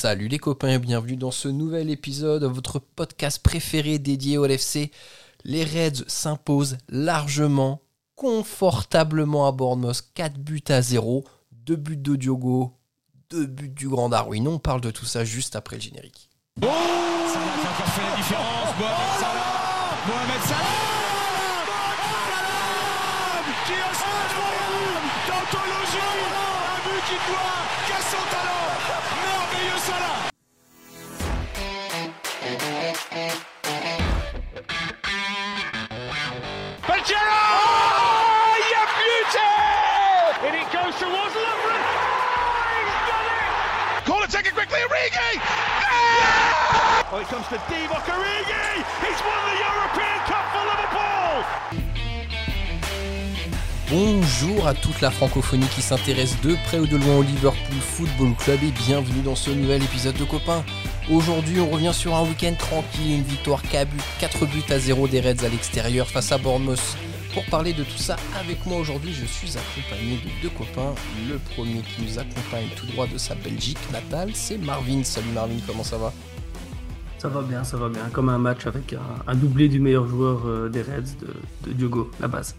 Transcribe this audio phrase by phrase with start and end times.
[0.00, 4.46] Salut les copains et bienvenue dans ce nouvel épisode de votre podcast préféré dédié au
[4.46, 4.90] LFC.
[5.44, 7.82] Les Reds s'imposent largement,
[8.16, 11.22] confortablement à Bournemouth, 4 buts à 0,
[11.52, 12.78] 2 buts de Diogo,
[13.28, 14.48] 2 buts du Grand Darwin.
[14.48, 16.30] On parle de tout ça juste après le générique.
[27.06, 29.19] Qui doit qu'à son talent
[29.80, 30.28] Salah
[36.84, 37.40] Pajero
[38.52, 39.50] Oh a buté
[40.44, 41.80] And it goes towards Lovren.
[42.36, 44.04] Oh He's done it!
[44.04, 45.40] Call it, take it quickly, Origi!
[47.12, 48.84] Oh, it comes to Divock Origi.
[49.00, 51.89] He's won the European Cup for Liverpool
[53.90, 58.36] Bonjour à toute la francophonie qui s'intéresse de près ou de loin au Liverpool Football
[58.38, 60.62] Club et bienvenue dans ce nouvel épisode de Copains.
[61.10, 65.44] Aujourd'hui, on revient sur un week-end tranquille, une victoire 4 buts à 0 des Reds
[65.44, 66.96] à l'extérieur face à Bournemouth.
[67.34, 70.94] Pour parler de tout ça, avec moi aujourd'hui, je suis accompagné de deux copains.
[71.28, 75.02] Le premier qui nous accompagne tout droit de sa Belgique natale, c'est Marvin.
[75.02, 76.12] Salut Marvin, comment ça va?
[77.18, 78.08] Ça va bien, ça va bien.
[78.12, 78.94] Comme un match avec
[79.26, 81.34] un, doublé du meilleur joueur euh, des Reds, de,
[81.66, 82.54] de Diogo, la base.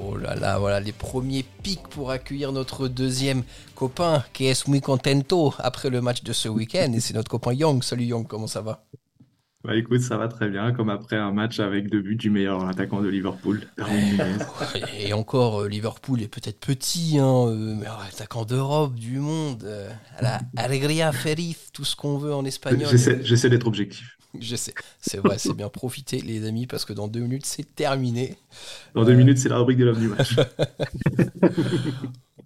[0.00, 3.42] Oh là là, voilà les premiers pics pour accueillir notre deuxième
[3.74, 6.92] copain qui est muy contento après le match de ce week-end.
[6.94, 7.82] Et c'est notre copain Young.
[7.82, 8.84] Salut Young, comment ça va?
[9.64, 12.68] Bah écoute, ça va très bien, comme après un match avec deux buts du meilleur
[12.68, 13.62] attaquant de Liverpool.
[14.98, 20.22] Et encore, euh, Liverpool est peut-être petit, hein, euh, attaquant d'Europe, du monde, euh, à
[20.22, 22.90] la alegria feliz, tout ce qu'on veut en espagnol.
[23.22, 24.18] J'essaie d'être objectif.
[24.40, 27.74] Je sais, c'est vrai, c'est bien profiter les amis parce que dans deux minutes c'est
[27.74, 28.36] terminé.
[28.94, 30.36] Dans deux minutes, c'est la rubrique de l'homme du match.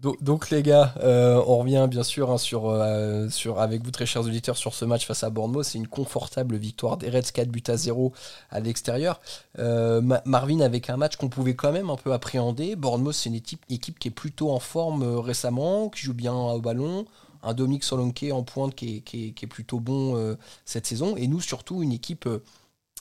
[0.00, 3.90] Donc, donc, les gars, euh, on revient bien sûr hein, sur, euh, sur, avec vous
[3.90, 5.64] très chers auditeurs sur ce match face à Bournemouth.
[5.64, 8.12] C'est une confortable victoire des Reds 4 buts à 0
[8.50, 9.20] à l'extérieur.
[9.58, 12.76] Euh, Ma- Marvin avec un match qu'on pouvait quand même un peu appréhender.
[12.76, 16.32] Bournemouth c'est une équipe, équipe qui est plutôt en forme euh, récemment, qui joue bien
[16.34, 17.04] au ballon.
[17.42, 21.16] Un Dominique Solanke en pointe qui est, plutôt bon euh, cette saison.
[21.16, 22.42] Et nous surtout une équipe euh,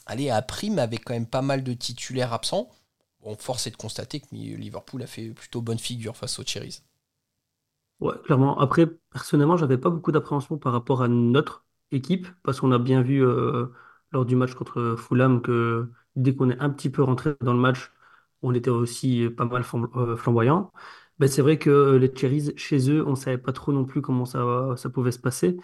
[0.06, 2.70] allez, à prime avec quand même pas mal de titulaires absents.
[3.22, 6.82] Bon, force est de constater que Liverpool a fait plutôt bonne figure face aux Cherries.
[8.00, 8.58] Ouais, clairement.
[8.60, 13.02] Après, personnellement, j'avais pas beaucoup d'appréhension par rapport à notre équipe, parce qu'on a bien
[13.02, 13.66] vu euh,
[14.12, 17.58] lors du match contre Fulham que dès qu'on est un petit peu rentré dans le
[17.58, 17.90] match,
[18.42, 20.72] on était aussi pas mal flamb- flamboyant.
[21.18, 24.24] Ben, c'est vrai que les Cherries, chez eux, on savait pas trop non plus comment
[24.24, 25.56] ça, ça pouvait se passer.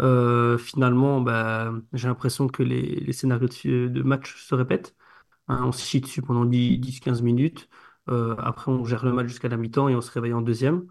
[0.00, 4.94] Euh, finalement, ben, j'ai l'impression que les, les scénarios de, match se répètent.
[5.48, 7.68] Hein, on se chie dessus pendant 10-15 minutes.
[8.10, 10.86] Euh, après, on gère le match jusqu'à la mi-temps et on se réveille en deuxième.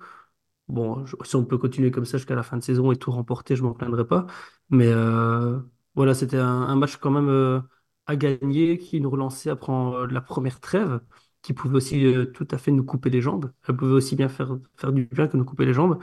[0.68, 3.56] Bon, si on peut continuer comme ça jusqu'à la fin de saison et tout remporter,
[3.58, 4.26] je m'en plaindrai pas.
[4.70, 5.60] Mais euh,
[5.96, 7.60] voilà, c'était un, match quand même euh,
[8.06, 11.02] à gagner qui nous relançait après euh, la première trêve,
[11.42, 13.52] qui pouvait aussi euh, tout à fait nous couper les jambes.
[13.68, 16.00] Elle pouvait aussi bien faire, faire du bien que nous couper les jambes.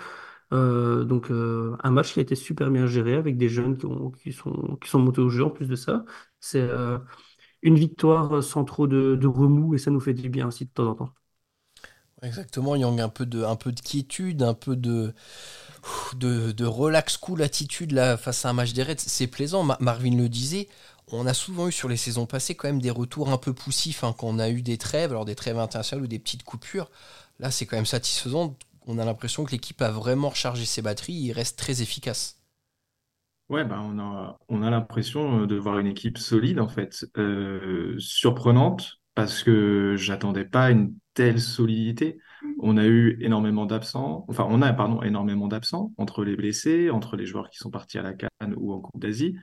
[0.53, 3.87] Euh, donc euh, un match qui a été super bien géré avec des jeunes qui,
[3.87, 6.05] ont- qui sont, qui sont montés au jeu en plus de ça.
[6.41, 6.63] C'est
[7.63, 10.89] une victoire sans trop de, remous et ça nous fait du bien aussi de temps
[10.91, 11.15] en temps.
[12.23, 17.43] Exactement, Yang, un peu de, un peu de quiétude, un peu de, de, relax cool
[17.43, 18.95] attitude là, face à un match des Reds.
[18.99, 20.69] C'est plaisant, Ma- Marvin le disait.
[21.13, 24.05] On a souvent eu sur les saisons passées quand même des retours un peu poussifs
[24.05, 26.89] hein, quand on a eu des trêves, alors des trêves internationales ou des petites coupures.
[27.41, 28.57] Là, c'est quand même satisfaisant.
[28.87, 31.15] On a l'impression que l'équipe a vraiment rechargé ses batteries.
[31.15, 32.37] Il reste très efficace.
[33.49, 37.97] Ouais, bah on a, on a l'impression de voir une équipe solide en fait, Euh,
[37.99, 42.19] surprenante parce que j'attendais pas une telle solidité.
[42.61, 44.71] On a eu énormément d'absents, enfin on a
[45.07, 48.73] énormément d'absents entre les blessés, entre les joueurs qui sont partis à la CAN ou
[48.75, 49.35] en Coupe d'Asie,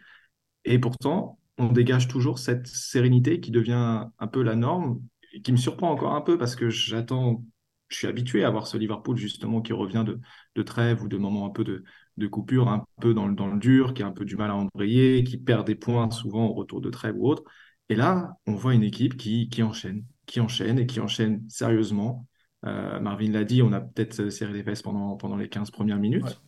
[0.66, 5.02] et pourtant on dégage toujours cette sérénité qui devient un peu la norme,
[5.34, 7.44] et qui me surprend encore un peu parce que j'attends,
[7.90, 10.20] je suis habitué à voir ce Liverpool justement qui revient de,
[10.56, 11.84] de trêve ou de moments un peu de
[12.18, 14.52] de coupure un peu dans le, dans le dur, qui a un peu du mal
[14.52, 17.44] à embrayer, qui perd des points souvent au retour de trêve ou autre.
[17.90, 22.28] Et là, on voit une équipe qui, qui enchaîne, qui enchaîne et qui enchaîne sérieusement.
[22.66, 26.00] Euh, Marvin l'a dit, on a peut-être serré les fesses pendant, pendant les 15 premières
[26.00, 26.42] minutes.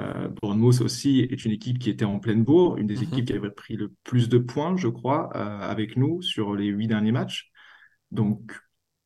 [0.00, 3.02] Euh, Bournemouth aussi est une équipe qui était en pleine bourre, une des Mhm.
[3.04, 6.66] équipes qui avait pris le plus de points, je crois, euh, avec nous sur les
[6.66, 7.50] huit derniers matchs.
[8.10, 8.52] Donc,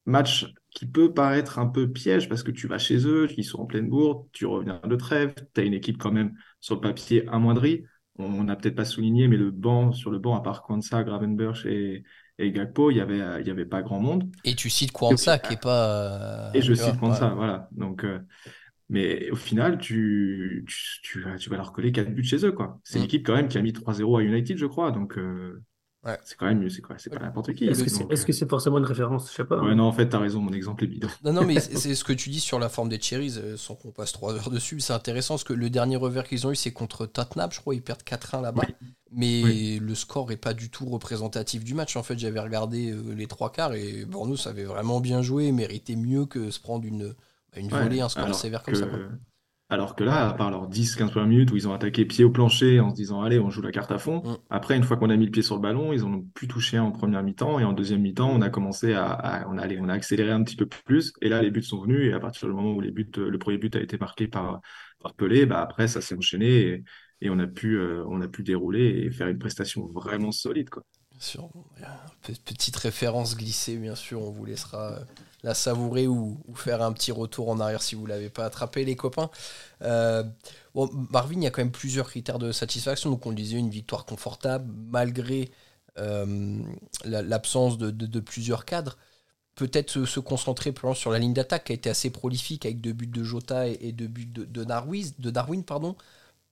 [0.06, 3.60] match qui peut paraître un peu piège parce que tu vas chez eux, ils sont
[3.60, 6.80] en pleine bourre, tu reviens de trêve, tu as une équipe quand même sur le
[6.80, 7.84] papier amoindrie.
[8.16, 11.64] On n'a peut-être pas souligné, mais le banc, sur le banc, à part Kwanzaa, Gravenberch
[11.66, 12.04] et,
[12.38, 14.30] et Gakpo, il y avait, y avait pas grand monde.
[14.44, 16.50] Et tu cites Kwanzaa qui est pas.
[16.52, 17.34] euh, Et je cite Kwanzaa, ouais.
[17.36, 17.68] voilà.
[17.72, 18.18] Donc, euh,
[18.88, 22.52] Mais au final, tu, tu, tu vas, tu vas leur coller 4 buts chez eux,
[22.52, 22.80] quoi.
[22.84, 23.02] C'est Mm.
[23.02, 24.90] l'équipe quand même qui a mis 3-0 à United, je crois.
[24.92, 25.62] Donc, euh,
[26.04, 26.18] Ouais.
[26.24, 27.64] c'est quand même, c'est quoi, c'est pas n'importe qui.
[27.66, 29.30] Est-ce que c'est est-ce que c'est forcément une référence?
[29.30, 29.54] Je sais pas.
[29.54, 29.74] euh, Ouais, hein.
[29.76, 31.06] non, en fait, t'as raison, mon exemple est bidon.
[31.24, 33.56] Non, non, mais c'est c'est ce que tu dis sur la forme des Cherries, euh,
[33.56, 34.80] sans qu'on passe 3 heures dessus.
[34.80, 37.50] C'est intéressant parce que le dernier revers qu'ils ont eu, c'est contre Tottenham.
[37.52, 38.64] Je crois ils perdent 4-1 là-bas.
[38.66, 38.74] Oui.
[39.12, 39.78] Mais Oui.
[39.80, 41.94] le score est pas du tout représentatif du match.
[41.96, 45.94] En fait, j'avais regardé euh, les trois quarts et Bournemouth avait vraiment bien joué, méritait
[45.96, 47.14] mieux que se prendre une,
[47.56, 48.86] une volée, un score alors sévère comme que, ça.
[48.86, 48.98] quoi.
[49.70, 52.30] alors que là, à part leurs 10-15 premières minutes où ils ont attaqué pied au
[52.30, 54.22] plancher en se disant, allez, on joue la carte à fond.
[54.24, 54.36] Mm.
[54.50, 56.46] Après, une fois qu'on a mis le pied sur le ballon, ils en ont pu
[56.48, 57.58] toucher en première mi-temps.
[57.58, 60.30] Et en deuxième mi-temps, on a commencé à, à- on a, allez, on a accéléré
[60.30, 61.12] un petit peu plus.
[61.22, 62.10] Et là, les buts sont venus.
[62.10, 64.60] Et à partir du moment où les buts, le premier but a été marqué par,
[65.00, 66.46] par Pelé, bah après, ça s'est enchaîné.
[66.60, 66.84] Et,
[67.22, 70.68] et on a pu, euh, on a pu dérouler et faire une prestation vraiment solide,
[70.70, 70.82] quoi.
[71.10, 71.48] Bien sûr.
[72.22, 74.20] Pe- Petite référence glissée, bien sûr.
[74.22, 75.04] On vous laissera euh,
[75.42, 78.96] la savourer ou, faire un petit retour en arrière si vous l'avez pas attrapé, les
[78.96, 79.30] copains.
[79.82, 80.22] Euh,
[80.74, 83.10] bon, Marvin, il y a quand même plusieurs critères de satisfaction.
[83.10, 85.50] Donc, on disait, une victoire confortable, malgré
[85.98, 86.62] euh,
[87.04, 88.96] la- l'absence de, plusieurs cadres.
[89.54, 92.92] Peut-être se, concentrer plus sur la ligne d'attaque qui a été assez prolifique avec deux
[92.94, 95.64] buts de Jota et, deux buts de, de Darwin, de Darwin.
[95.64, 95.96] Pardon.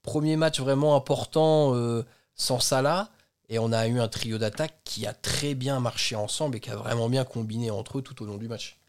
[0.03, 2.03] Premier match vraiment important euh,
[2.35, 3.11] sans Salah.
[3.49, 6.69] Et on a eu un trio d'attaque qui a très bien marché ensemble et qui
[6.69, 8.80] a vraiment bien combiné entre eux tout au long du match.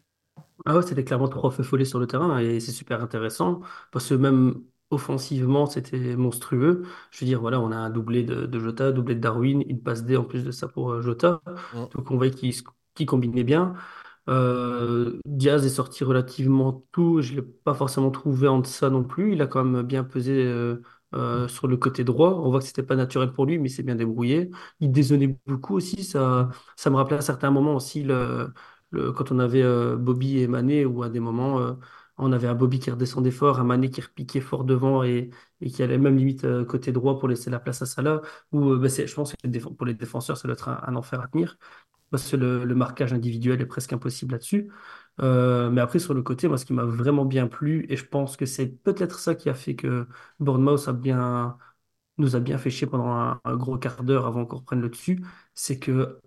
[0.64, 4.08] Ah ouais, c'était clairement trois feux follets sur le terrain et c'est super intéressant parce
[4.08, 6.82] que même offensivement, c'était monstrueux.
[7.11, 9.82] Je veux dire, voilà, on a un doublé de, de Jota, doublé de Darwin, une
[9.82, 11.40] passe D en plus de ça pour euh, Jota.
[11.73, 11.84] Mm.
[11.94, 12.62] Donc on voyait qu'il se-
[12.94, 13.75] qu'il combinait bien.
[14.29, 19.02] Euh, Diaz est sorti relativement tôt, je ne l'ai pas forcément trouvé en deçà non
[19.05, 19.32] plus.
[19.34, 20.82] Il a quand même bien pesé euh,
[21.14, 22.31] euh, sur le côté droit.
[22.44, 24.50] On voit que c'était pas naturel pour lui, mais il s'est bien débrouillé.
[24.81, 26.05] Il dézonnait beaucoup aussi.
[26.05, 28.52] Ça, ça me rappelait à certains moments aussi le,
[28.92, 31.74] quand on avait euh, Bobby et Mané, où à des moments euh,
[32.18, 35.30] on avait un Bobby qui redescendait fort, un Mané qui repiquait fort devant et,
[35.64, 38.20] qui allait même limite euh, côté droit pour laisser la place à Salah.
[38.52, 41.58] Ou bah, je pense que pour les défenseurs, ça doit être un, enfer à tenir
[42.10, 44.70] parce que le, marquage individuel est presque impossible là-dessus.
[45.18, 48.36] Mais après, sur le côté, moi, ce qui m'a vraiment bien plu, et je pense
[48.36, 50.06] que c'est peut-être ça qui a fait que
[50.40, 51.56] Bournemouth a bien,
[52.18, 54.90] nous a bien fait chier pendant un, un gros quart d'heure avant qu'on reprenne le
[54.90, 55.24] dessus,
[55.54, 56.20] c'est que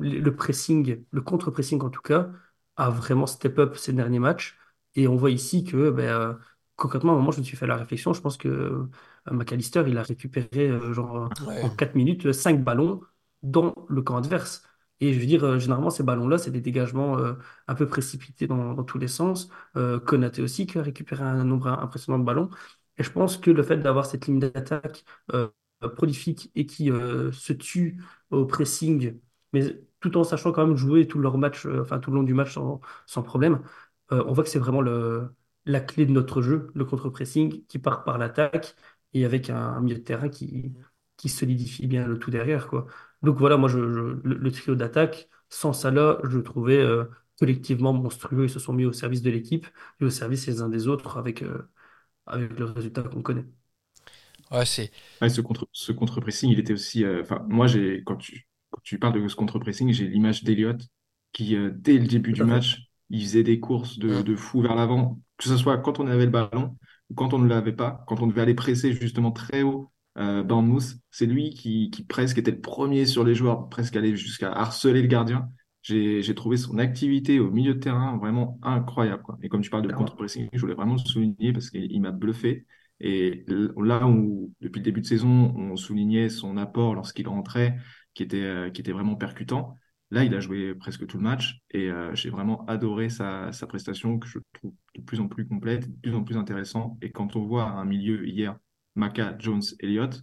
[0.00, 2.30] le pressing, le contre-pressing en tout cas,
[2.76, 4.56] a vraiment step up ces derniers matchs.
[4.94, 6.34] Et on voit ici que, ben, euh,
[6.76, 8.88] concrètement, à un moment, je me suis fait la réflexion, je pense que euh,
[9.30, 11.60] McAllister, il a récupéré euh, genre, Ouais.
[11.60, 13.00] en 4 minutes 5 ballons
[13.42, 14.62] dans le camp adverse.
[15.00, 17.34] Et je veux dire, euh, généralement, ces ballons-là, c'est des dégagements euh,
[17.68, 19.48] un peu précipités dans, dans tous les sens.
[19.76, 22.50] Euh, Konaté aussi, qui a récupéré un nombre impressionnant de ballons.
[22.98, 25.04] Et je pense que le fait d'avoir cette ligne d'attaque
[25.96, 29.18] prolifique et qui se tue au pressing,
[29.52, 29.62] mais
[30.00, 32.34] tout en sachant quand même jouer tout leur match, euh, enfin tout le long du
[32.34, 33.62] match sans, sans problème,
[34.12, 35.30] euh, on voit que c'est vraiment le,
[35.66, 38.74] la clé de notre jeu, le contre-pressing qui part par l'attaque
[39.12, 40.74] et avec un, un milieu de terrain qui,
[41.16, 42.86] qui solidifie bien le tout derrière, quoi.
[43.22, 47.04] Donc voilà, moi, je, je- le, le trio d'attaque, sans Salah, je le trouvais euh,
[47.38, 48.44] collectivement monstrueux.
[48.44, 49.66] Ils se sont mis au service de l'équipe
[50.00, 51.68] et au service les uns des autres avec, euh,
[52.26, 53.46] avec le résultat qu'on connaît.
[54.50, 54.90] Ouais, c'est.
[55.20, 57.04] Ouais, ce contre, ce contre-pressing, il était aussi.
[57.04, 58.48] euh, Enfin, moi, j'ai quand tu,
[58.82, 60.80] tu parles de ce contre-pressing, j'ai l'image d'Eliott
[61.32, 64.22] qui, euh, dès le début du match, il faisait des courses de, Mm.
[64.22, 66.76] de fou vers l'avant, que ce soit quand on avait le ballon
[67.10, 69.90] ou quand on ne l'avait pas, quand on devait aller presser justement très haut.
[70.18, 74.16] Euh, Bournemouth, c'est lui qui, qui presque était le premier sur les joueurs, presque allé
[74.16, 75.48] jusqu'à harceler le gardien.
[75.82, 79.38] J'ai, trouvé son activité au milieu de terrain vraiment incroyable, quoi.
[79.42, 82.10] Et comme tu parles de contre-pressing, je voulais vraiment le souligner parce qu'il il m'a
[82.10, 82.66] bluffé.
[83.00, 87.78] Et là où, depuis le début de saison, on soulignait son apport lorsqu'il rentrait,
[88.14, 89.74] qui était, euh, qui était vraiment percutant,
[90.10, 93.66] là, il a joué presque tout le match et euh, j'ai vraiment adoré sa, sa
[93.66, 96.98] prestation que je trouve de plus en plus complète, de plus en plus intéressant.
[97.02, 98.56] Et quand on voit un milieu hier,
[98.96, 100.22] Maka, Jones, Elliott,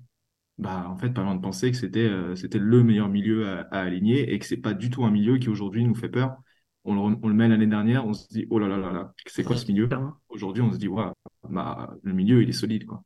[0.57, 3.61] bah, en fait, pas loin de penser que c'était euh, c'était le meilleur milieu à,
[3.71, 6.35] à aligner et que c'est pas du tout un milieu qui aujourd'hui nous fait peur.
[6.83, 9.13] On le, on le met l'année dernière, on se dit, oh là là là là,
[9.25, 9.89] c'est quoi ce milieu?
[10.29, 11.03] Aujourd'hui, on se dit, ouais,
[11.49, 13.03] bah, le milieu, il est solide, quoi.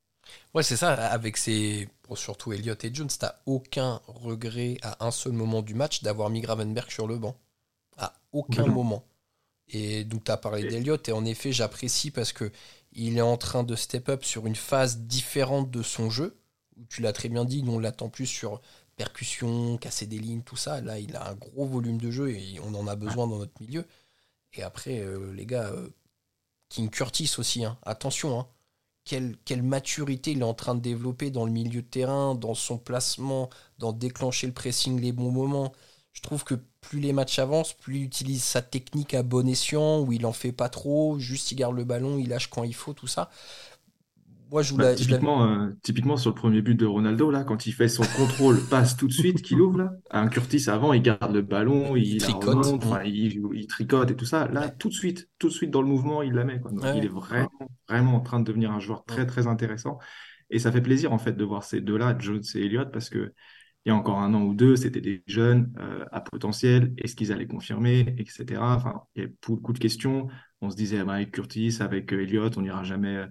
[0.53, 0.93] Ouais, c'est ça.
[0.93, 1.89] Avec ces.
[2.07, 6.29] bon, surtout Elliott et Jones, t'as aucun regret à un seul moment du match d'avoir
[6.29, 7.35] mis Gravenberg sur le banc.
[7.97, 9.05] À aucun moment.
[9.69, 12.51] Et donc, tu as parlé d'Elliott, et en effet, j'apprécie parce que
[12.93, 16.37] il est en train de step up sur une phase différente de son jeu.
[16.77, 18.61] Où tu l'as très bien dit, nous on l'attend plus sur
[18.95, 20.81] percussion, casser des lignes, tout ça.
[20.81, 23.59] Là, il a un gros volume de jeu et on en a besoin dans notre
[23.61, 23.85] milieu.
[24.53, 25.89] Et après, euh, les gars, euh,
[26.69, 27.77] King Curtis aussi, hein.
[27.83, 28.47] attention, hein.
[29.03, 32.53] Quelle, quelle maturité il est en train de développer dans le milieu de terrain, dans
[32.53, 35.73] son placement, dans déclencher le pressing les bons moments.
[36.13, 40.01] je trouve que plus les matchs avancent, plus il utilise sa technique à bon escient,
[40.01, 42.75] où il en fait pas trop, juste il garde le ballon, il lâche quand il
[42.75, 43.29] faut, tout ça.
[44.51, 47.71] Moi, je bah, typiquement, euh, typiquement, sur le premier but de Ronaldo, là, quand il
[47.71, 49.93] fait son contrôle, passe tout de suite, qu'il ouvre, là.
[50.09, 52.67] Un Curtis avant, il garde le ballon, il, tricote,
[53.05, 54.49] il, tricote et tout ça.
[54.49, 56.59] Là, tout de suite, tout de suite dans le mouvement, il la met.
[56.95, 57.49] il est vraiment,
[57.87, 59.99] vraiment en train de devenir un joueur très, très intéressant.
[60.49, 63.33] Et ça fait plaisir, en fait, de voir ces deux-là, Jones et Elliott, parce que
[63.85, 66.93] il y a encore un an ou deux, c'était des jeunes euh, à potentiel.
[66.97, 68.59] Est-ce qu'ils allaient confirmer, etc.
[68.61, 70.27] Enfin, il y a beaucoup de questions.
[70.59, 73.25] On se disait, bah, avec Curtis, avec Elliott, on n'ira jamais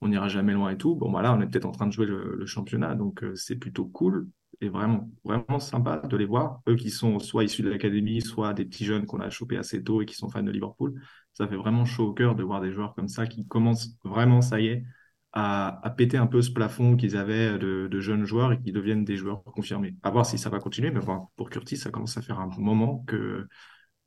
[0.00, 0.94] on n'ira jamais loin et tout.
[0.94, 3.86] Bon, voilà, on est peut-être en train de jouer le, championnat, donc euh, c'est plutôt
[3.86, 4.28] cool
[4.60, 6.60] et vraiment, vraiment sympa de les voir.
[6.68, 9.82] Eux qui sont soit issus de l'académie, soit des petits jeunes qu'on a chopés assez
[9.82, 10.94] tôt et qui sont fans de Liverpool.
[11.34, 14.40] Ça fait vraiment chaud au cœur de voir des joueurs comme ça qui commencent vraiment,
[14.40, 14.84] ça y est,
[15.32, 19.16] à, péter un peu ce plafond qu'ils avaient de, jeunes joueurs et qui deviennent des
[19.16, 19.94] joueurs confirmés.
[20.02, 21.00] À voir si ça va continuer, mais
[21.36, 23.46] pour Curtis, ça commence à faire un moment que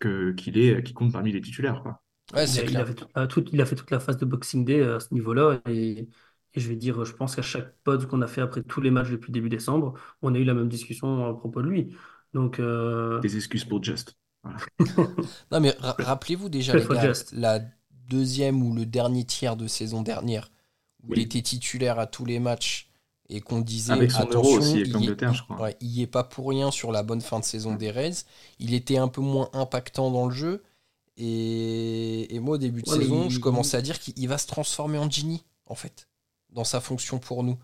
[0.01, 1.81] qu'il est, qui compte parmi les titulaires.
[1.83, 2.01] Quoi
[2.33, 5.13] il, a, fait toute, il a fait toute la phase de Boxing Day à ce
[5.13, 5.61] niveau-là.
[5.69, 6.07] Et,
[6.55, 9.09] je vais dire, je pense qu'à chaque pod qu'on a fait après tous les matchs
[9.09, 11.95] depuis début décembre, on a eu la même discussion à propos de lui.
[12.33, 14.17] Donc, euh, Des excuses pour Just.
[15.51, 17.59] non, mais rappelez-vous déjà, les gars, la
[18.09, 20.51] deuxième ou le dernier tiers de saison dernière,
[21.03, 22.89] où il était titulaire à tous les matchs
[23.29, 25.69] et qu'on disait Avec son attention, aussi avec il, je crois.
[25.81, 28.25] il y est pas pour rien sur la bonne fin de saison des Reds.
[28.59, 30.63] Il était un peu moins impactant dans le jeu.
[31.21, 35.09] Et, moi, au début de saison, je commençais à dire qu'il va se transformer en
[35.09, 36.07] Genie, en fait,
[36.49, 37.57] dans sa fonction pour nous,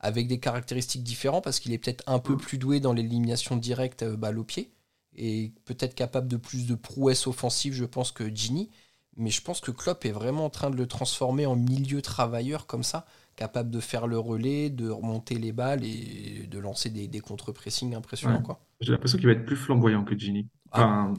[0.00, 2.38] avec des caractéristiques différentes, parce qu'il est peut-être un peu mm.
[2.38, 4.72] plus doué dans l'élimination directe euh, balle au pied,
[5.14, 8.70] et peut-être capable de plus de prouesses offensives, je pense, que Genie.
[9.18, 12.66] Mais je pense que Klopp est vraiment en train de le transformer en milieu travailleur
[12.66, 13.04] comme ça,
[13.36, 17.94] capable de faire le relais, de remonter les balles et de lancer des, des contre-pressing
[17.94, 18.42] impressionnants.
[18.80, 20.48] J'ai l'impression qu'il va être plus flamboyant que Genie.
[20.72, 21.12] Ah.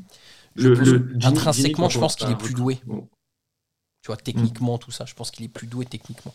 [0.56, 2.80] Le, intrinsèquement, je pense qu'il est plus doué.
[4.02, 6.34] Tu vois, techniquement, tout ça, je pense qu'il est plus doué techniquement.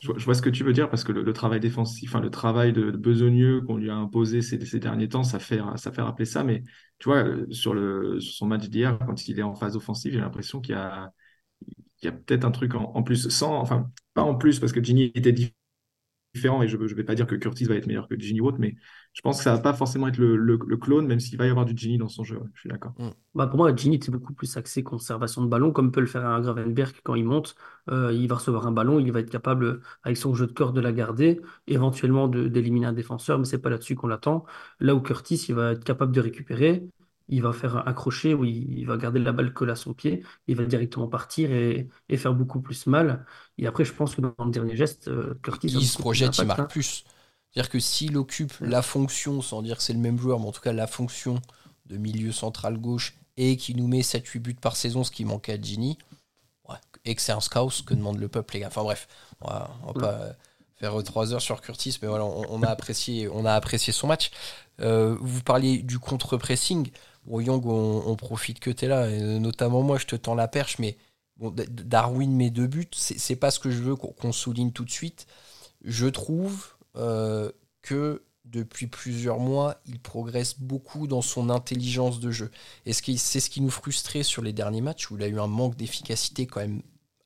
[0.00, 2.72] Je vois, ce que tu veux dire parce que le, travail défensif, enfin le travail
[2.72, 6.24] de, besogneux qu'on lui a imposé ces, ces, derniers temps, ça fait, ça fait rappeler
[6.24, 6.44] ça.
[6.44, 6.62] Mais
[6.98, 10.20] tu vois, sur, le, sur son match d'hier, quand il est en phase offensive, j'ai
[10.20, 11.12] l'impression qu'il y a,
[12.02, 14.82] il y a peut-être un truc en, plus, sans, enfin pas en plus parce que
[14.82, 15.32] Ginny était
[16.34, 18.56] différent et je ne vais pas dire que Curtis va être meilleur que Ginny Watt,
[18.58, 18.76] mais
[19.12, 21.64] je pense que ça va pas forcément être le, clone, même s'il va y avoir
[21.64, 22.40] du Genie dans son jeu.
[22.54, 22.92] Je suis d'accord.
[22.98, 23.08] Mm.
[23.34, 26.24] Bah pour moi, Genie, c'est beaucoup plus axé conservation de ballon, comme peut le faire
[26.24, 27.56] un Gravenberg quand il monte.
[27.90, 30.72] Euh, il va recevoir un ballon, il va être capable, avec son jeu de corps,
[30.72, 34.44] de la garder, éventuellement d'éliminer un défenseur, mais c'est pas là-dessus qu'on l'attend.
[34.78, 36.88] Là où Curtis, il va être capable de récupérer,
[37.28, 40.22] il va faire un crochet où il, va garder la balle collée à son pied,
[40.46, 43.26] il va directement partir et, faire beaucoup plus mal.
[43.58, 45.68] Et après, je pense que dans le dernier geste, euh, Curtis.
[45.68, 46.80] Il se projette, il marque hein.
[47.58, 50.52] C'est-à-dire que s'il occupe la fonction, sans dire que c'est le même joueur, mais en
[50.52, 51.40] tout cas la fonction
[51.86, 55.54] de milieu central gauche et qui nous met 7-8 buts par saison, ce qui manquait
[55.54, 55.98] à Gini,
[57.04, 58.68] et que c'est un scout, que demande le peuple, les gars.
[58.68, 59.08] Enfin bref,
[59.40, 60.20] on va, va pas
[60.76, 64.30] faire 3 heures sur Curtis, mais voilà, on, a, apprécié, on a apprécié son match.
[64.80, 66.92] Euh, vous parliez du contre-pressing.
[67.26, 70.46] Bon, Young, on, profite que tu es là, et notamment moi, je te tends la
[70.46, 70.96] perche, mais
[71.38, 74.92] bon, Darwin met deux buts, c'est pas ce que je veux qu'on souligne tout de
[74.92, 75.26] suite.
[75.82, 77.50] Je trouve euh,
[77.82, 82.50] que depuis plusieurs mois, il progresse beaucoup dans son intelligence de jeu.
[82.86, 85.46] Et c'est ce qui nous frustrait sur les derniers matchs, où il a eu un
[85.46, 86.82] manque d'efficacité quand même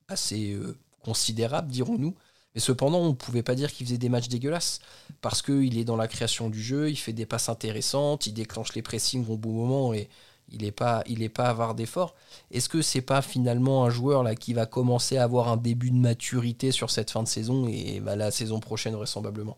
[0.07, 2.15] assez euh, considérable, dirons-nous.
[2.55, 4.79] Mais cependant, on ne pouvait pas dire qu'il faisait des matchs dégueulasses,
[5.21, 8.73] parce qu'il est dans la création du jeu, il fait des passes intéressantes, il déclenche
[8.75, 10.09] les pressings au bon moment, et
[10.49, 12.15] il n'est pas, il est pas avoir d'effort.
[12.51, 15.91] Est-ce que c'est pas finalement un joueur là qui va commencer à avoir un début
[15.91, 19.57] de maturité sur cette fin de saison et bah, la saison prochaine vraisemblablement?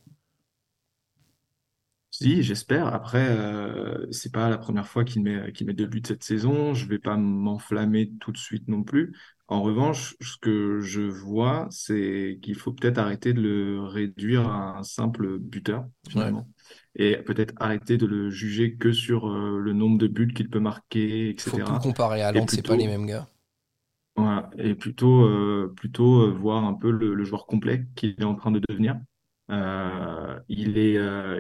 [2.12, 2.88] Si, j'espère.
[2.94, 6.74] Après, euh, c'est pas la première fois qu'il met, qu'il met deux buts cette saison.
[6.74, 9.14] Je vais pas m'enflammer tout de suite non plus.
[9.48, 14.78] En revanche, ce que je vois, c'est qu'il faut peut-être arrêter de le réduire à
[14.80, 16.48] un simple buteur, finalement
[16.96, 20.60] et peut-être arrêter de le juger que sur euh, le nombre de buts qu'il peut
[20.60, 21.52] marquer, etc.
[21.52, 23.28] Faut plus comparer à Lens, c'est pas les mêmes gars.
[24.16, 28.36] Voilà, et plutôt, euh, plutôt euh, voir un peu le, joueur complet qu'il est en
[28.36, 28.98] train de devenir.
[30.48, 30.96] il est,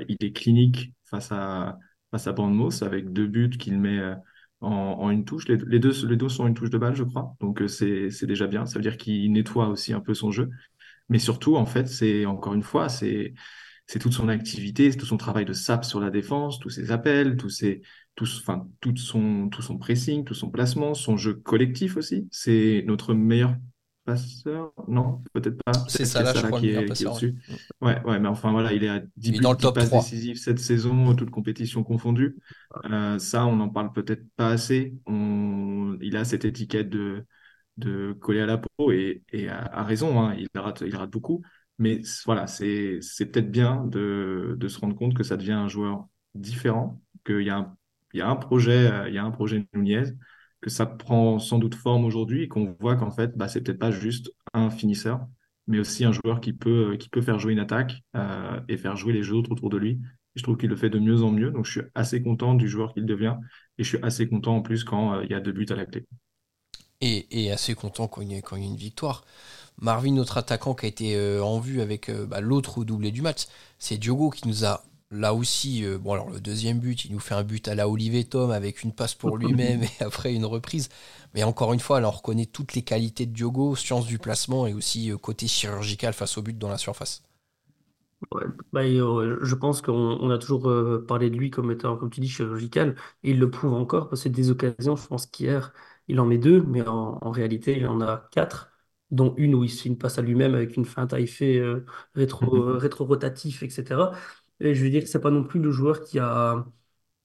[0.09, 1.77] il est clinique face à,
[2.12, 4.01] face à Bournemouth avec deux buts qu'il met
[4.59, 5.47] en, une touche.
[5.47, 7.33] Les, deux, les deux sont une touche de balle, je crois.
[7.39, 8.65] Donc c'est, c'est déjà bien.
[8.65, 10.50] Ça veut dire qu'il nettoie aussi un peu son jeu.
[11.07, 13.35] Mais surtout, en fait, c'est encore une fois, c'est
[13.87, 16.91] c'est toute son activité, c'est tout son travail de sap sur la défense, tous ses
[16.91, 17.81] appels, tous ses,
[18.21, 22.27] enfin, tout son, tout son pressing, tout son placement, son jeu collectif aussi.
[22.31, 23.55] C'est notre meilleur
[24.05, 24.73] passeur?
[24.87, 25.85] Non, peut-être pas.
[25.87, 27.15] C'est Peut-être qu'il y a Salah, je Salah crois, le qui est, qui est passeur.
[27.15, 27.21] ouais.
[27.21, 27.35] au-dessus.
[27.81, 29.71] Ouais, ouais, mais enfin voilà, il est à 10 Il est buts, dans le 10
[29.71, 29.91] top passes 3.
[29.91, 32.37] décisives cette saison, toutes compétitions confondues.
[32.85, 34.95] Euh, ça, on n'en parle peut-être pas assez.
[35.07, 35.97] On...
[36.01, 37.25] Il a cette étiquette de,
[37.77, 41.11] de coller à la peau et, et a, a raison, hein, il rate, il rate
[41.11, 41.43] beaucoup.
[41.77, 43.00] Mais voilà, c'est,
[43.32, 47.50] peut-être bien de, de se rendre compte que ça devient un joueur différent, qu'il y
[47.50, 47.77] a un,
[48.13, 50.03] y a un projet, euh, il y a un projet Nunez,
[50.62, 53.79] que ça prend sans doute forme aujourd'hui et qu'on voit qu'en fait, bah, c'est peut-être
[53.79, 55.27] pas juste un finisseur,
[55.67, 58.96] mais aussi un joueur qui peut, qui peut faire jouer une attaque euh, et faire
[58.96, 60.00] jouer les autres autour de lui.
[60.36, 62.67] Je trouve qu'il le fait de mieux en mieux, donc je suis assez content du
[62.67, 63.36] joueur qu'il devient
[63.77, 65.75] et je suis assez content en plus quand euh, il y a deux buts à
[65.75, 66.05] la clé.
[67.01, 69.25] Et, et assez content quand il y y a une victoire.
[69.82, 73.22] Marvin, notre attaquant qui a été euh, en vue avec euh, bah, l'autre doublé du
[73.22, 73.46] match,
[73.79, 75.84] c'est Diogo qui nous a là aussi.
[75.86, 78.51] euh, bon, alors le deuxième but, il nous fait un but à la Olivier Tom
[78.51, 80.89] avec une passe pour lui-même et après une reprise.
[81.34, 84.65] Mais encore une fois, là, on reconnaît toutes les qualités de Diogo, science du placement
[84.67, 87.22] et aussi euh, côté chirurgical face au but dans la surface.
[88.32, 90.70] Ouais, bah, euh, je pense qu'on on a toujours
[91.08, 94.24] parlé de lui comme étant, comme tu dis, chirurgical, et il le prouve encore, parce
[94.24, 95.74] que des occasions, je pense qu'hier,
[96.08, 98.72] il en met deux, mais en, en réalité, il en a quatre,
[99.15, 101.57] dont une où il se fait une passe à lui-même avec une feinte à effet
[101.60, 104.12] euh, rétro, euh, rétro-rotatif, etc.
[104.60, 106.65] Et je veux dire, c'est pas non plus le joueur qui a,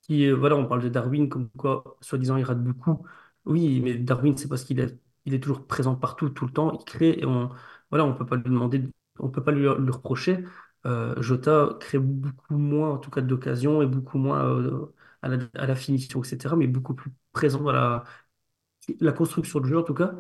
[0.03, 3.07] qui, euh, voilà, on parle de Darwin comme quoi, soi-disant, il rate beaucoup.
[3.45, 6.73] Oui, mais Darwin, c'est parce qu'il est, il est toujours présent partout, tout le temps.
[6.79, 7.51] Il crée et on,
[7.91, 8.83] voilà, on peut pas lui demander,
[9.19, 10.45] on peut pas lui, lui reprocher.
[10.87, 14.87] Euh, Jota crée beaucoup moins, en tout cas, d'occasions et beaucoup moins euh,
[15.23, 16.57] à la, à la finition, etc.
[16.57, 18.05] Mais beaucoup plus présent dans la,
[19.01, 20.15] la construction de jeu, en tout cas.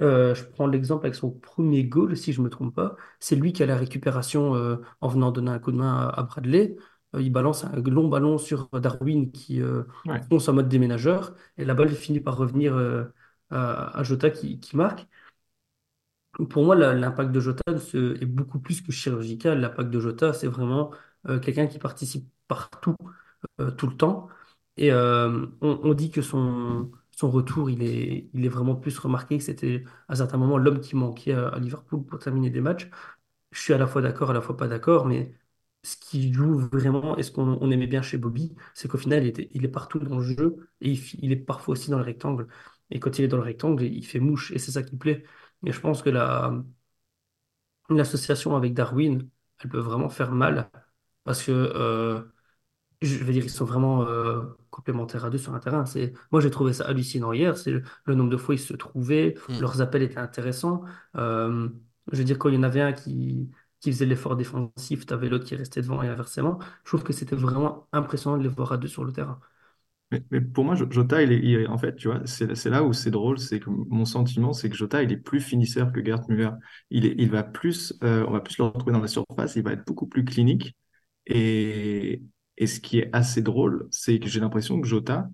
[0.00, 2.96] Euh, je prends l'exemple avec son premier goal, si je ne me trompe pas.
[3.20, 6.20] C'est lui qui a la récupération euh, en venant donner un coup de main à,
[6.20, 6.76] à Bradley.
[7.14, 9.60] Euh, il balance un long ballon sur Darwin qui
[10.04, 10.20] Ouais.
[10.30, 11.34] fonce en mode déménageur.
[11.58, 12.74] Et la balle finit par revenir
[13.50, 15.06] à, à Jota qui, qui marque.
[16.48, 19.60] Pour moi, l'impact de Jota est beaucoup plus que chirurgical.
[19.60, 20.90] L'impact de Jota, c'est vraiment
[21.42, 22.96] quelqu'un qui participe partout
[23.78, 24.28] tout le temps.
[24.76, 26.90] Et on, on dit que son,
[27.20, 31.34] son retour, il est, vraiment plus remarqué, que c'était à certains moments l'homme qui manquait
[31.34, 32.90] à, Liverpool pour terminer des matchs.
[33.52, 35.34] Je suis à la fois d'accord, à la fois pas d'accord, mais
[35.82, 39.24] ce qui joue vraiment et ce qu'on on aimait bien chez Bobby, c'est qu'au final,
[39.26, 42.48] il est partout dans le jeu et il, est parfois aussi dans le rectangle.
[42.90, 45.24] Et quand il est dans le rectangle, il fait mouche et c'est ça qui plaît.
[45.66, 46.52] Et je pense que la,
[47.90, 49.28] l'association avec Darwin,
[49.58, 50.70] elle peut vraiment faire mal
[51.24, 52.22] parce que euh,
[53.02, 55.86] je veux dire, ils sont vraiment euh, complémentaires à deux sur un terrain.
[55.86, 57.56] C'est, moi, j'ai trouvé ça hallucinant hier.
[57.56, 59.60] C'est le, le nombre de fois ils se trouvaient, Mm.
[59.60, 60.82] leurs appels étaient intéressants.
[61.16, 61.68] Euh,
[62.12, 65.14] je veux dire, quand il y en avait un qui, qui faisait l'effort défensif, tu
[65.14, 66.58] avais l'autre qui restait devant et inversement.
[66.84, 69.40] Je trouve que c'était vraiment impressionnant de les voir à deux sur le terrain.
[70.12, 72.54] Mais, mais pour moi, Jo- Jota, il est, il est- en fait, tu vois, c'est
[72.56, 75.40] c'est là où c'est drôle, c'est que mon sentiment, c'est que Jota, il est plus
[75.40, 76.50] finisseur que Gerd Müller.
[76.90, 79.62] Il est, il va plus, euh, on va plus le retrouver dans la surface, il
[79.62, 80.74] va être beaucoup plus clinique.
[81.26, 82.22] Et,
[82.60, 85.30] et ce qui est assez drôle, c'est que j'ai l'impression que Jota,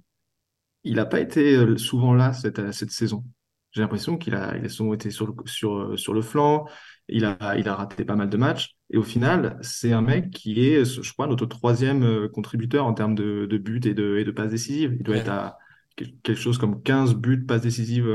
[0.85, 3.25] il n'a pas été euh, souvent là cette, euh, cette saison.
[3.73, 6.67] J'ai l'impression qu'il a, il a souvent été sur le, sur, euh, sur le flanc,
[7.09, 8.75] il a, il a raté pas mal de matchs.
[8.91, 13.15] Et au final, c'est un mec qui est, je crois, notre troisième contributeur en termes
[13.15, 14.95] de, de buts et de, et de passes décisives.
[14.99, 15.21] Il doit Ouais.
[15.21, 15.59] être à
[15.97, 18.09] quel- quelque chose comme 15 buts, passes décisives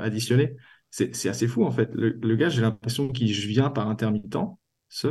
[0.00, 0.54] additionnés.
[0.90, 1.90] C'est, c'est assez fou, en fait.
[1.94, 4.36] Le, le gars, j'ai l'impression qu'il vient par intermittent,
[4.88, 5.08] ce,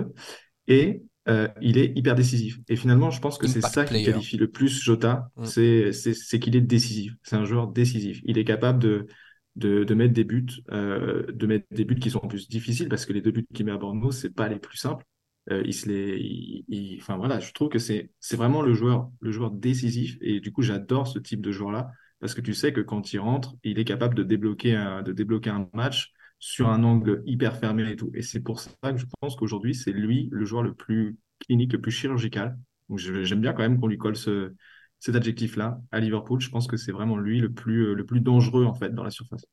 [0.68, 2.60] et euh, il est hyper décisif.
[2.70, 5.46] Et finalement, je pense que c'est ça qui qualifie le plus Jota, Mm.
[5.46, 7.14] c'est qu'il est décisif.
[7.24, 8.22] C'est un joueur décisif.
[8.26, 9.08] Il est capable de,
[9.56, 12.90] de, de mettre des buts, euh, de mettre des buts qui sont en plus difficiles
[12.90, 15.06] parce que les deux buts qu'il met à Bournemouth, c'est pas les plus simples.
[15.50, 19.10] Euh, il se les, il- il- enfin voilà, je trouve que c'est vraiment le joueur,
[19.22, 20.18] le joueur décisif.
[20.22, 23.20] Et du coup, j'adore ce type de joueur-là parce que tu sais que quand il
[23.20, 27.58] rentre, il est capable de débloquer un, de débloquer un match sur un angle hyper
[27.58, 28.12] fermé et tout.
[28.14, 31.74] Et c'est pour ça que je pense qu'aujourd'hui, c'est lui le joueur le plus clinique,
[31.74, 32.58] le plus chirurgical.
[32.90, 34.54] Donc j'aime bien quand même qu'on lui colle ce,
[35.00, 36.40] cet adjectif-là à Liverpool.
[36.40, 39.12] Je pense que c'est vraiment lui le plus, le plus dangereux en fait dans la
[39.12, 39.46] surface.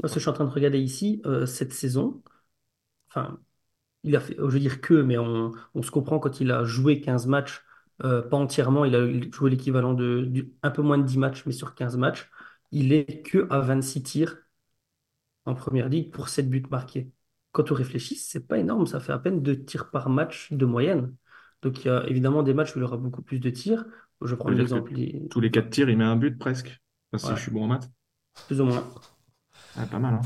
[0.00, 2.22] Parce que je suis en train de regarder ici, euh, cette saison,
[3.08, 3.38] enfin,
[4.02, 7.00] il a fait, je veux dire que, mais on, se comprend quand il a joué
[7.00, 7.62] 15 matchs,
[8.04, 11.52] euh, pas entièrement, il a joué l'équivalent de, un peu moins de 10 matchs, mais
[11.52, 12.30] sur 15 matchs,
[12.72, 14.38] il est que à 26 tirs
[15.44, 17.10] en première ligue pour 7 buts marqués.
[17.52, 20.66] Quand on réfléchit, c'est pas énorme, ça fait à peine 2 tirs par match de
[20.66, 21.14] moyenne.
[21.62, 23.84] Donc il y a évidemment des matchs où il aura beaucoup plus de tirs.
[24.22, 24.92] Je prends l'exemple,
[25.30, 26.80] tous les quatre tirs, il met un but presque.
[27.12, 27.90] Enfin, si je suis bon en maths.
[28.46, 28.84] plus ou moins.
[29.76, 30.20] Ouais, pas mal, hein.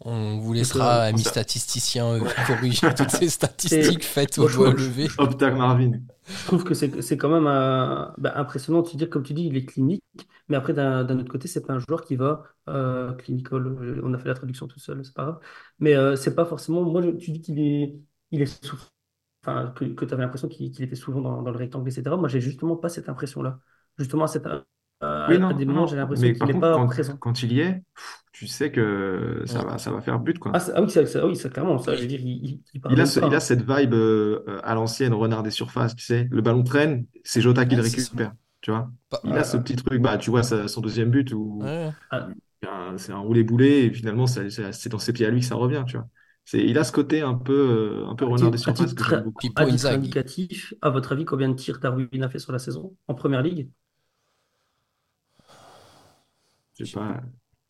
[0.00, 4.72] On vous ça, laissera, amis ça- statisticiens, euh, corriger toutes ces statistiques faites au doigt
[4.72, 5.08] levé.
[5.16, 6.00] Opta Marvin.
[6.40, 9.34] je trouve que c'est c'est quand même euh, bah, impressionnant de se dire, comme tu
[9.34, 10.04] dis, il est clinique,
[10.48, 14.14] mais après, d'un autre côté, c'est pas un joueur qui va euh, clinical, euh, on
[14.14, 15.40] a fait la traduction tout seul, c'est pas grave,
[15.80, 17.98] mais euh, c'est pas forcément, moi, je- tu dis qu'il est,
[18.30, 18.60] il est
[19.42, 22.16] enfin, que, que tu avais l'impression qu'il était souvent dans, dans le rectangle, etc.
[22.16, 23.60] Moi, j'ai justement pas cette impression-là.
[23.98, 24.46] Justement, à, cette-
[25.28, 25.96] Oui, à non, des non, moments, j'ai non.
[25.96, 27.20] l'impression Mais qu'il par n'est contre, pas quand, présent.
[27.20, 30.60] quand il y est, pff, tu sais que ça va, ça va faire but, Ah,
[30.60, 30.60] quoi.
[30.60, 32.80] c'est- ah oui, ça, ça- oui, ça, clairement, ça, je veux dire, il, il, il
[32.88, 33.40] Il a, ce- il a hein.
[33.40, 36.26] cette vibe euh, à l'ancienne, renard des surfaces, tu sais.
[36.30, 38.90] Le ballon traîne, c'est Jota qui Ouais, le récupère, tu vois.
[39.24, 41.72] Il a ce Ah, petit truc, bah, tu vois, son deuxième but où
[42.12, 42.28] ouais.
[42.66, 45.84] ah, c'est un roulé-boulé et finalement, c'est dans ses pieds à lui que ça revient,
[45.86, 46.08] tu vois.
[46.44, 47.52] C'est, il a ce côté un peu,
[48.04, 49.52] euh, un peu à renard des titre, à surfaces que j'aime titre- beaucoup.
[49.54, 52.96] À titre indicatif, à votre avis, combien de tirs Darwin a fait sur la saison
[53.08, 53.70] en première ligue?
[56.78, 57.20] Je sais pas,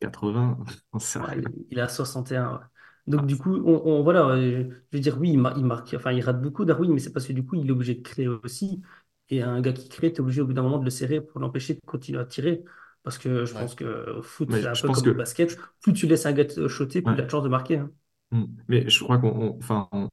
[0.01, 0.59] 80,
[0.93, 1.43] on sait Ouais, rien.
[1.71, 2.53] il à 61.
[2.59, 2.65] ouais.
[3.07, 5.65] Donc Ah, du coup, on, on- voilà, euh, je veux dire, oui, il, mar- il
[5.65, 7.95] marque, enfin, il rate beaucoup Darwin, mais c'est parce que du coup, il est obligé
[7.97, 8.83] de créer aussi.
[9.31, 11.21] Et un gars qui crée, tu es obligé au bout d'un moment de le serrer
[11.21, 12.65] pour l'empêcher de continuer à tirer.
[13.03, 13.69] Parce que je Ouais.
[13.69, 15.59] pense que au foot, c'est un peu comme au que, basket.
[15.81, 17.25] Plus tu laisses un gars te shotter, plus il a ouais.
[17.25, 17.79] de chances de marquer.
[17.79, 17.91] hein.
[18.31, 18.45] Mm.
[18.69, 20.09] Mais je crois qu'on, on- enfin, on,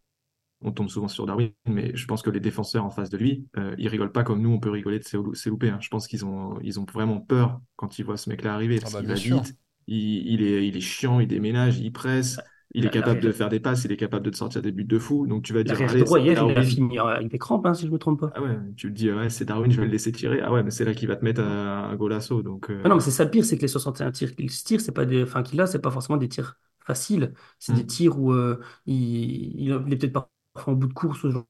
[0.65, 3.47] on tombe souvent sur Darwin, mais je pense que les défenseurs en face de lui,
[3.57, 5.17] euh, ils rigolent pas comme nous, on peut rigoler de ses,
[5.49, 5.69] loupés.
[5.69, 5.79] hein.
[5.81, 8.89] Je pense qu'ils ont, ils ont vraiment peur quand ils voient ce mec-là arriver, Ah
[8.89, 9.45] parce bah qu'il bien va sûr.
[9.45, 9.55] vite,
[9.87, 12.41] il, il est, il est chiant, il déménage, il presse,
[12.73, 14.37] il est Il, a- il capable de faire des passes, il est capable de te
[14.37, 15.27] sortir des buts de fou.
[15.27, 16.63] Donc tu vas il dire, arrière allez, droit c'est hier, il a Darwin.
[16.63, 18.37] fini euh, avec des crampes, hein, si je ne me trompe pas.
[18.37, 20.41] Ah ouais, tu te dis, ouais, c'est Darwin, je vais le laisser tirer.
[20.41, 22.41] Ah ouais, mais c'est là qu'il va te mettre un, un golasso.
[22.43, 24.49] Donc, Mais non, mais euh, c'est ça le pire, c'est que les 61 tirs qu'il
[24.51, 27.33] tire, c'est pas des, enfin, qu'il a, c'est pas forcément des tirs faciles.
[27.59, 27.85] C'est des mm.
[27.85, 31.45] tirs où euh, il, il est peut-être pas en bout de course, ce genre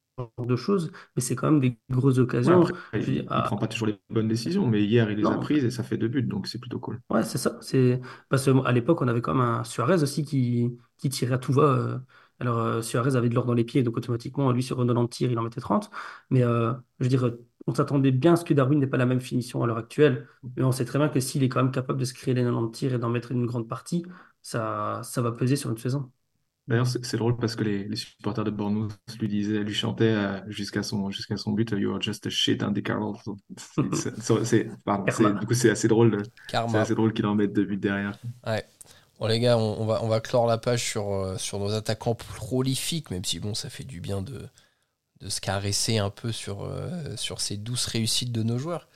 [0.45, 2.53] de choses, mais c'est quand même des grosses Ouais, occasions.
[2.53, 5.37] après, il, il ah, prend pas toujours les bonnes décisions, mais hier, il les a
[5.37, 7.01] prises et ça fait deux buts, donc c'est plutôt cool.
[7.09, 7.57] ouais, c'est ça.
[7.61, 11.37] C'est parce qu'à l'époque, on avait quand même un Suarez aussi qui, qui tirait à
[11.37, 11.63] tout va.
[11.63, 11.99] euh.
[12.39, 15.31] Alors, euh, Suarez avait de l'or dans les pieds, donc automatiquement, lui, sur 90 tirs,
[15.31, 15.89] il en mettait 30.
[16.29, 17.31] Mais euh, je veux dire,
[17.67, 20.27] on s'attendait bien à ce que Darwin n'ait pas la même finition à l'heure actuelle.
[20.57, 22.41] Mais on sait très bien que s'il est quand même capable de se créer les
[22.43, 24.05] 90 tirs et d'en mettre une grande partie,
[24.41, 26.11] ça, ça va peser sur une saison.
[26.67, 30.39] D'ailleurs, c'est drôle parce que les, les supporters de Bournemouth lui disaient, lui chantaient euh,
[30.47, 33.15] jusqu'à son, jusqu'à son but, You are just a shit, Andy Carroll.
[33.93, 34.15] C'est,
[35.39, 38.17] du coup, c'est assez drôle, c'est assez drôle qu'il en mette deux buts derrière.
[38.47, 38.63] Ouais.
[39.19, 41.71] Bon les gars, on, on va, on va clore la page sur, euh, sur nos
[41.71, 44.47] attaquants prolifiques, même si bon, ça fait du bien de,
[45.21, 48.87] de se caresser un peu sur, euh, sur ces douces réussites de nos joueurs.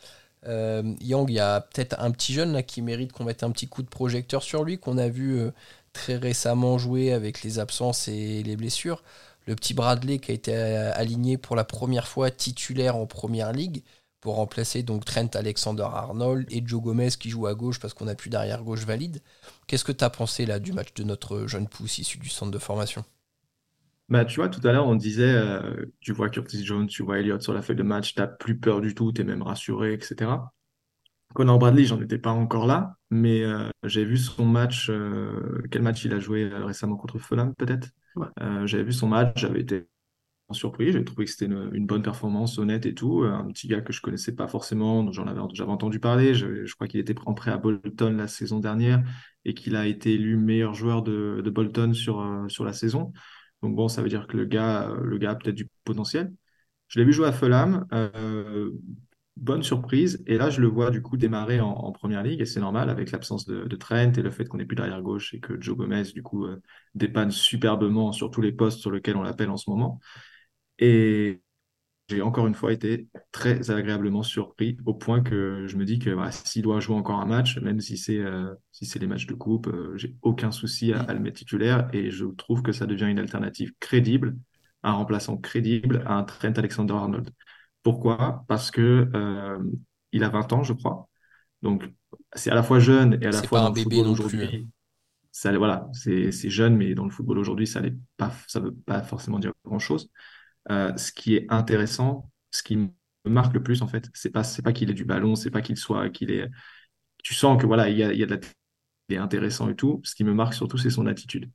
[0.46, 3.52] Euh, Yang, il y a peut-être un petit jeune là, qui mérite qu'on mette un
[3.52, 5.52] petit coup de projecteur sur lui, qu'on a vu euh,
[5.94, 9.04] très récemment jouer avec les absences et les blessures.
[9.48, 13.52] Le petit Bradley qui a été euh, aligné pour la première fois titulaire en première
[13.52, 13.84] ligue
[14.22, 18.16] pour remplacer donc Trent Alexander-Arnold et Joe Gomez qui joue à gauche parce qu'on n'a
[18.16, 19.22] plus d'arrière gauche valide.
[19.68, 22.52] Qu'est-ce que tu as pensé là du match de notre jeune pouce issu du centre
[22.52, 23.04] de formation?
[24.10, 27.20] Bah, tu vois, tout à l'heure, on disait, euh, tu vois Curtis Jones, tu vois
[27.20, 30.32] Elliott sur la feuille de match, t'as plus peur du tout, t'es même rassuré, etc.
[31.36, 34.90] Connor Bradley, j'en étais pas encore là, mais euh, j'ai vu son match.
[34.90, 37.90] euh, quel match il a joué euh, récemment contre Fulham, peut-être?
[38.16, 38.28] Ouais.
[38.42, 39.88] Euh, j'avais vu son match, j'avais été
[40.52, 43.24] surpris, j'avais trouvé que c'était une, une bonne performance, honnête et tout.
[43.24, 46.34] Un petit gars que je connaissais pas forcément, dont j'en avais, j'avais entendu parler.
[46.36, 49.04] Je, je crois qu'il était en prêt à Bolton la saison dernière
[49.46, 53.14] et qu'il a été élu meilleur joueur de, de Bolton sur, sur la saison.
[53.62, 56.32] Donc bon, ça veut dire que le gars, le gars a peut-être du potentiel.
[56.88, 58.72] Je l'ai vu jouer à Fulham, euh,
[59.40, 60.24] bonne surprise.
[60.28, 63.12] Et là, je le vois du coup démarrer en, première ligue, et c'est normal avec
[63.12, 66.04] l'absence de, Trent et le fait qu'on n'ait plus d'arrière gauche et que Joe Gomez
[66.14, 66.62] du coup euh,
[66.96, 70.00] dépanne superbement sur tous les postes sur lesquels on l'appelle en ce moment.
[70.80, 71.42] Et
[72.10, 76.10] j'ai encore une fois été très agréablement surpris au point que je me dis que
[76.10, 79.36] voilà, s'il doit jouer encore un match, même si c'est euh, si les matchs de
[79.36, 82.86] coupe, euh, j'ai aucun souci à, à le mettre titulaire et je trouve que ça
[82.88, 84.38] devient une alternative crédible,
[84.84, 87.30] un remplaçant crédible à un Trent Alexander-Arnold.
[87.84, 88.44] Pourquoi?
[88.48, 89.60] Parce que euh,
[90.12, 91.08] il a 20 ans, je crois.
[91.62, 91.90] Donc
[92.34, 94.12] c'est à la fois jeune et à la fois dans un le bébé football hein.
[94.12, 94.68] aujourd'hui,
[95.32, 97.82] ça voilà, c'est jeune, mais dans le football aujourd'hui, ça
[98.48, 100.10] ça veut pas forcément dire grand-chose.
[100.72, 102.90] Euh, ce qui est intéressant, ce qui me
[103.26, 105.78] marque le plus en fait, c'est pas pas qu'il ait du ballon, c'est pas qu'il
[105.78, 106.48] soit qu'il est.
[107.24, 108.40] Tu sens que voilà, il y a, il y a de la
[109.10, 110.02] il est intéressant et tout.
[110.04, 111.52] Ce qui me marque surtout, c'est son attitude.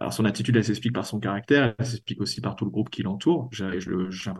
[0.00, 2.90] Alors son attitude, elle s'explique par son caractère, elle s'explique aussi par tout le groupe
[2.90, 3.48] qui l'entoure.
[3.52, 4.34] J'ai l'impression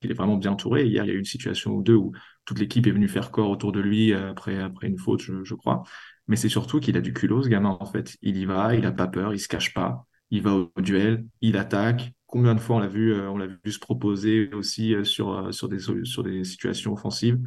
[0.00, 0.86] qu'il est vraiment bien entouré.
[0.86, 2.12] Hier, il y a eu une situation ou deux où
[2.44, 5.54] toute l'équipe est venue faire corps autour de lui euh, après après une faute, je,
[5.54, 5.82] crois.
[6.26, 8.16] Mais c'est surtout qu'il a du culot, ce gamin en fait.
[8.22, 11.26] Il y va, il a pas peur, il se cache pas, il va au duel,
[11.40, 12.12] il attaque.
[12.26, 15.78] Combien de fois on l'a vu, euh, vu se proposer aussi euh, sur sur des
[16.04, 17.38] sur des situations offensives.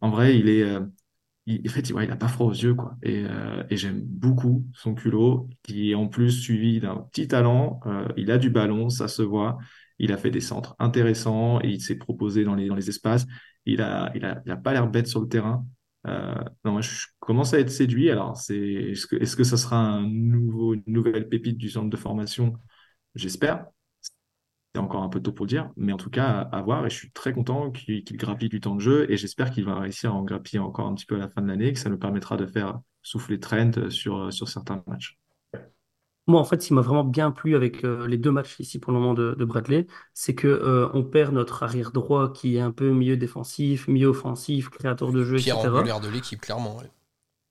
[0.00, 2.96] En vrai, il est en fait, ouais, il a pas froid aux yeux, quoi.
[3.02, 3.24] Et,
[3.70, 7.80] j'aime beaucoup son culot, qui est en plus suivi d'un petit talent.
[8.16, 9.58] Il a du ballon, ça se voit.
[10.02, 13.24] Il a fait des centres intéressants il s'est proposé dans les, espaces.
[13.64, 15.64] Il a, il pas l'air bête sur le terrain.
[16.08, 16.34] Euh,
[16.64, 18.10] non, je commence à être séduit.
[18.10, 22.54] Alors, est-ce que, que ça sera un nouveau, une nouvelle pépite du centre de formation?
[23.14, 23.66] J'espère.
[24.74, 26.84] C'est encore un peu tôt pour dire, mais en tout cas, à voir.
[26.86, 29.78] Et je suis très content qu'il grappille du temps de jeu et j'espère qu'il va
[29.78, 31.90] réussir à en grappiller encore un petit peu à la fin de l'année, que ça
[31.90, 35.21] nous permettra de faire souffler Trent sur certains matchs.
[36.28, 38.78] Moi, en fait, ce qui m'a vraiment bien plu avec euh, les deux matchs ici
[38.78, 42.56] pour le moment de, de Bradley, c'est que euh, on perd notre arrière droit qui
[42.56, 45.58] est un peu milieu défensif, milieu offensif, créateur de jeu, Pierre etc.
[45.58, 46.78] angulaire de l'équipe, clairement.
[46.78, 46.90] ouais.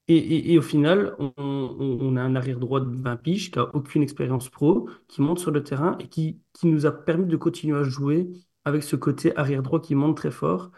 [0.08, 3.52] Et, et- et au final, on, on- on a un arrière droit de 20 piges
[3.52, 6.92] qui a aucune expérience pro, qui monte sur le terrain et qui, qui nous a
[6.92, 8.30] permis de continuer à jouer
[8.66, 10.72] avec ce côté arrière droit qui monte très fort,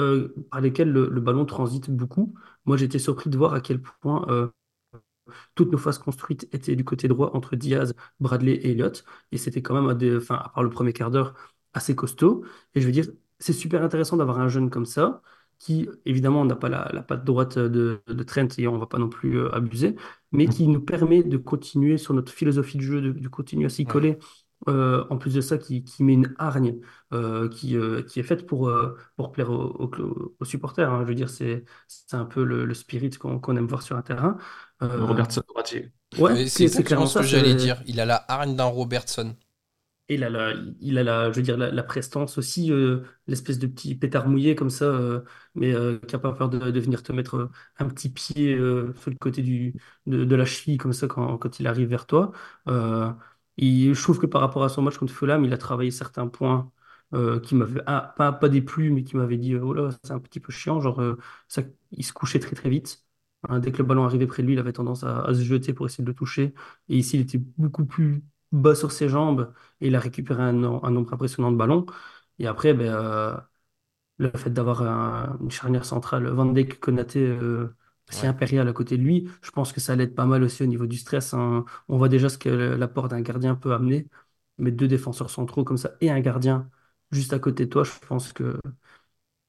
[0.00, 2.34] euh, par lesquels le, le ballon transite beaucoup.
[2.66, 4.48] Moi, j'étais surpris de voir à quel point euh,
[5.54, 9.04] toutes nos phases construites étaient du côté droit entre Diaz, Bradley et Elliott.
[9.32, 11.34] Et c'était quand même, à, des, enfin, à part le premier quart d'heure,
[11.74, 12.44] assez costaud.
[12.74, 13.06] Et je veux dire,
[13.38, 15.22] c'est super intéressant d'avoir un jeune comme ça,
[15.58, 18.86] qui, évidemment, n'a pas la, la patte droite de, de Trent et on ne va
[18.86, 19.96] pas non plus euh, abuser,
[20.32, 23.68] mais qui nous permet de continuer sur notre philosophie de jeu, de, de continuer à
[23.68, 24.18] s'y coller.
[24.68, 26.80] Euh, en plus de ça, qui, qui met une hargne
[27.12, 30.90] euh, qui, euh, qui est faite pour, euh, pour plaire aux, aux- aux supporters.
[30.92, 31.02] hein.
[31.02, 33.96] Je veux dire, c'est, c'est un peu le, le spirit qu'on qu'on aime voir sur
[33.96, 34.36] un terrain.
[34.82, 35.92] Euh, Robertson droitier.
[36.18, 37.20] Ouais, Mais c'est c'est c'est exactement clairement ce ça.
[37.20, 37.82] que j'allais c'est- dire.
[37.86, 39.36] Il a la hargne d'un Robertson.
[40.10, 43.02] Et il a la, il a la, je veux dire, la, la prestance aussi, euh,
[43.26, 45.20] l'espèce de petit pétard mouillé comme ça, euh,
[45.54, 48.54] mais euh, qui n'a pas peur de, de venir te mettre euh, un petit pied
[48.54, 49.74] euh, sur le côté du,
[50.06, 52.32] de, de la cheville comme ça quand, quand il arrive vers toi.
[52.68, 53.12] Euh,
[53.58, 56.70] je trouve que par rapport à son match contre Fulham, il a travaillé certains points
[57.14, 60.20] euh, qui m'avaient ah, pas, pas déplu, mais qui m'avaient dit, oh là, c'est un
[60.20, 60.80] petit peu chiant.
[60.80, 61.18] Genre, euh,
[61.48, 63.04] ça, il se couchait très très vite.
[63.48, 65.72] Hein, dès que le ballon arrivait près de lui, il avait tendance à, se jeter
[65.72, 66.54] pour essayer de le toucher.
[66.88, 70.52] Et ici, il était beaucoup plus bas sur ses jambes et il a récupéré un,
[70.52, 71.86] no- un nombre impressionnant de ballons.
[72.38, 73.36] Et après, ben, euh,
[74.18, 77.20] le fait d'avoir un- une charnière centrale, Van Dijk, Konaté,
[78.10, 78.26] si Ouais.
[78.26, 80.86] impérial à côté de lui, je pense que ça l'aide pas mal aussi au niveau
[80.86, 81.34] du stress.
[81.34, 81.64] hein.
[81.88, 84.06] On voit déjà ce que l'apport d'un gardien peut amener.
[84.58, 86.68] Mais deux défenseurs centraux comme ça et un gardien
[87.12, 88.58] juste à côté de toi, je pense que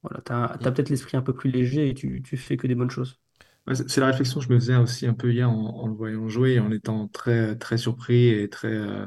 [0.04, 0.72] voilà, tu as, Mm.
[0.72, 3.20] peut-être l'esprit un peu plus léger et tu, tu fais que des bonnes choses.
[3.68, 5.94] Ouais, c'est la réflexion que je me faisais aussi un peu hier en, en le
[5.94, 9.06] voyant jouer, et en étant très, très surpris et très, euh,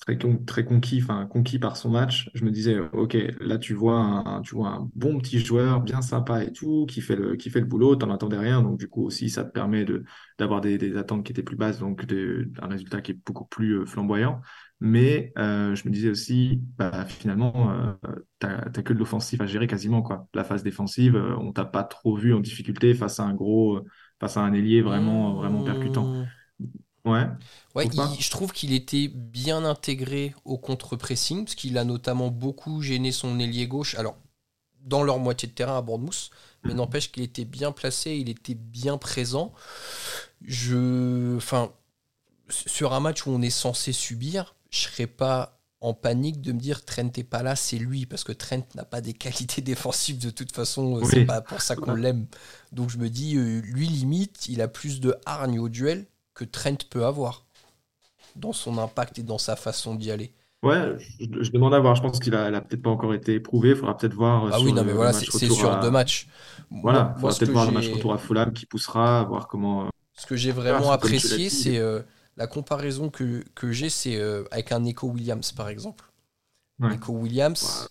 [0.00, 2.30] très, con- très conquis, conquis par son match.
[2.34, 6.02] Je me disais, OK, là, tu vois un, tu vois un bon petit joueur, bien
[6.02, 8.62] sympa et tout, qui fait le, qui fait le boulot, t'en attendais rien.
[8.62, 10.04] Donc, du coup, aussi, ça te permet de,
[10.38, 12.04] d'avoir des, attentes qui étaient plus basses, donc
[12.62, 14.40] un résultat qui est beaucoup plus euh, flamboyant.
[14.80, 17.92] Mais euh, je me disais aussi, bah, finalement, euh,
[18.38, 20.28] t'as, que de l'offensif à gérer quasiment, quoi.
[20.34, 23.80] La phase défensive, euh, on t'a pas trop vu en difficulté face à un gros,
[24.20, 26.10] face à un ailier vraiment, vraiment percutant.
[27.12, 32.28] Ouais, Ouais, il- je trouve qu'il était bien intégré au contre-pressing, parce qu'il a notamment
[32.30, 33.94] beaucoup gêné son ailier gauche.
[33.96, 34.16] Alors,
[34.84, 36.30] dans leur moitié de terrain à Bournemouth,
[36.64, 39.52] mais n'empêche qu'il était bien placé, il était bien présent.
[40.42, 41.72] Je, enfin,
[42.48, 46.58] sur un match où on est censé subir, je serais pas en panique de me
[46.58, 50.18] dire Trent n'est pas là, c'est lui, parce que Trent n'a pas des qualités défensives
[50.18, 52.26] de toute façon, euh, c'est pas pour ça qu'on l'aime.
[52.72, 56.06] Donc je me dis, euh, lui limite, il a plus de hargne au duel
[56.38, 57.44] que Trent peut avoir
[58.36, 60.32] dans son impact et dans sa façon d'y aller.
[60.62, 61.94] Ouais, je, je demande à voir.
[61.96, 63.70] Je pense qu'il a, peut-être pas encore été éprouvé.
[63.70, 65.80] Il faudra peut-être voir euh, Ah sur oui, non, mais voilà, c'est sur à...
[65.80, 66.28] deux matchs.
[66.70, 69.86] Voilà, il faudra peut-être voir le match retour à Fulham qui poussera, voir comment.
[69.86, 72.02] euh, ce que j'ai vraiment l'as apprécié, c'est euh,
[72.36, 76.04] la comparaison que, que j'ai, c'est euh, avec un Nico Williams, par exemple.
[76.80, 76.90] Ouais.
[76.90, 77.88] Nico Williams,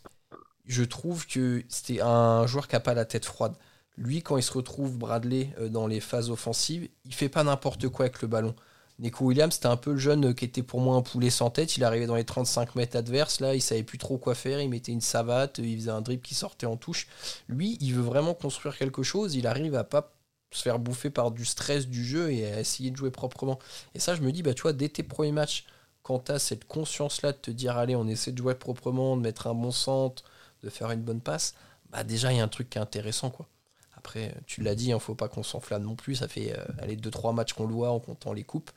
[0.65, 3.53] je trouve que c'était un joueur qui n'a pas la tête froide.
[3.97, 7.89] Lui, quand il se retrouve Bradley euh, dans les phases offensives, il fait pas n'importe
[7.89, 8.55] quoi avec le ballon.
[8.99, 11.49] Nico Williams, c'était un peu le jeune euh, qui était pour moi un poulet sans
[11.49, 11.77] tête.
[11.77, 14.61] Il arrivait dans les 35 mètres adverses, là, il savait plus trop quoi faire.
[14.61, 17.07] Il mettait une savate, il faisait un dribble qui sortait en touche.
[17.47, 19.35] Lui, il veut vraiment construire quelque chose.
[19.35, 20.13] Il arrive à pas
[20.51, 23.59] se faire bouffer par du stress du jeu et à essayer de jouer proprement.
[23.95, 25.65] Et ça, je me dis, bah, tu vois, dès tes premiers matchs,
[26.03, 29.21] quand tu as cette conscience-là de te dire, allez, on essaie de jouer proprement, de
[29.21, 30.23] mettre un bon centre,
[30.63, 31.53] de faire une bonne passe,
[31.91, 33.47] bah déjà, il y a un truc qui est intéressant, quoi.
[34.07, 36.15] Après, tu l'as dit, il ne faut pas qu'on s'enflamme non plus.
[36.15, 38.71] Ça fait euh, allez, 2-3 matchs qu'on le voit en comptant les coupes.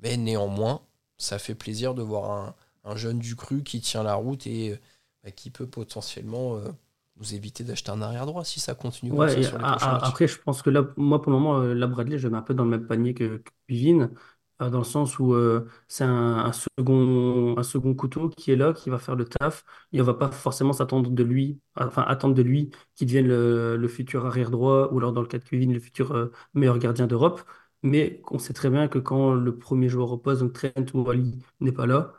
[0.00, 0.82] Mais néanmoins,
[1.18, 4.72] ça fait plaisir de voir un, un jeune du cru qui tient la route et
[4.72, 4.78] euh,
[5.24, 6.68] bah, qui peut potentiellement euh,
[7.16, 10.40] nous éviter d'acheter un arrière droit si ça continue comme ça sur les après, je
[10.40, 12.54] pense que là, moi, pour le moment, euh, la Bradley, je le mets un peu
[12.54, 13.50] dans le même panier que, que
[14.62, 18.72] euh, dans le sens où euh, c'est un, second, un second couteau qui est là,
[18.72, 22.34] qui va faire le taf, et on va pas forcément s'attendre de lui, enfin, attendre
[22.34, 25.44] de lui qu'il devienne le, le futur arrière droit, ou alors dans le cas de
[25.44, 27.42] Kevin, le futur euh, meilleur gardien d'Europe.
[27.82, 31.08] Mais on sait très bien que quand le premier joueur au poste, donc Trent ou
[31.10, 32.12] Ali, n'est pas là,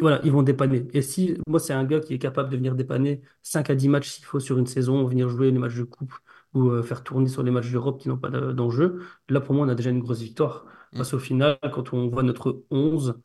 [0.00, 0.88] Voilà, ils vont dépanner.
[0.92, 3.88] Et si moi, c'est un gars qui est capable de venir dépanner 5 à 10
[3.88, 6.12] matchs s'il faut sur une saison, venir jouer les matchs de coupe
[6.52, 9.66] ou faire tourner sur les matchs d'Europe qui n'ont pas de- d'enjeu, là, pour moi,
[9.66, 10.66] on a déjà une grosse victoire.
[10.94, 13.20] Parce qu'au final, quand on voit notre 11,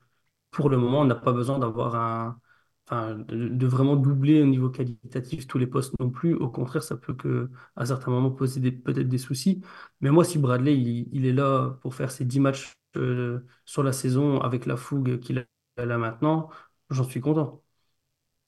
[0.51, 2.41] pour le moment, on n'a pas besoin d'avoir un.
[2.87, 6.33] Enfin, de, vraiment doubler au niveau qualitatif tous les postes non plus.
[6.35, 9.61] Au contraire, ça peut que, à certains moments poser peut-être des soucis.
[10.01, 13.93] Mais moi, si Bradley, il, est là pour faire ses 10 matchs euh, sur la
[13.93, 16.49] saison avec la fougue qu'il a là maintenant,
[16.89, 17.61] j'en suis content.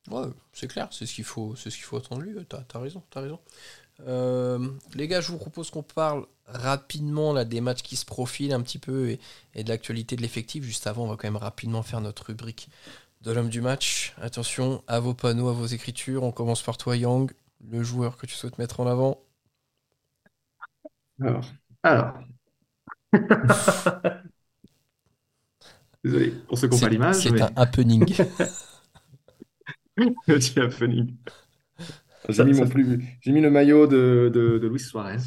[0.10, 2.34] Ouais, c'est clair, c'est ce qu'il faut, c'est ce qu'il faut attendre lui.
[2.48, 3.40] T'as, t'as raison, t'as raison.
[4.08, 8.54] Euh, les gars, je vous propose qu'on parle rapidement là, des matchs qui se profilent
[8.54, 9.20] un petit peu et,
[9.56, 10.64] et de l'actualité de l'effectif.
[10.64, 12.70] Juste avant, on va quand même rapidement faire notre rubrique
[13.24, 14.14] de l'homme du match.
[14.22, 16.24] Attention à vos panneaux, à vos écritures.
[16.24, 17.32] On commence par toi, Yang,
[17.70, 19.20] le joueur que tu souhaites mettre en avant.
[21.22, 21.46] Alors,
[21.84, 22.14] alors,
[26.04, 28.06] désolé pour ceux qui n'ont pas C'est, l'image, c'est mais un happening.
[30.26, 31.18] petit happening.
[32.30, 35.18] J'ai mis ça mon plus, j'ai mis le maillot de, de, de Luis Suarez.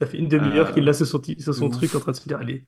[0.00, 2.16] Ça fait une demi-heure qu'il Euh, a sur son, sur son truc en train de
[2.16, 2.66] se dire, allez,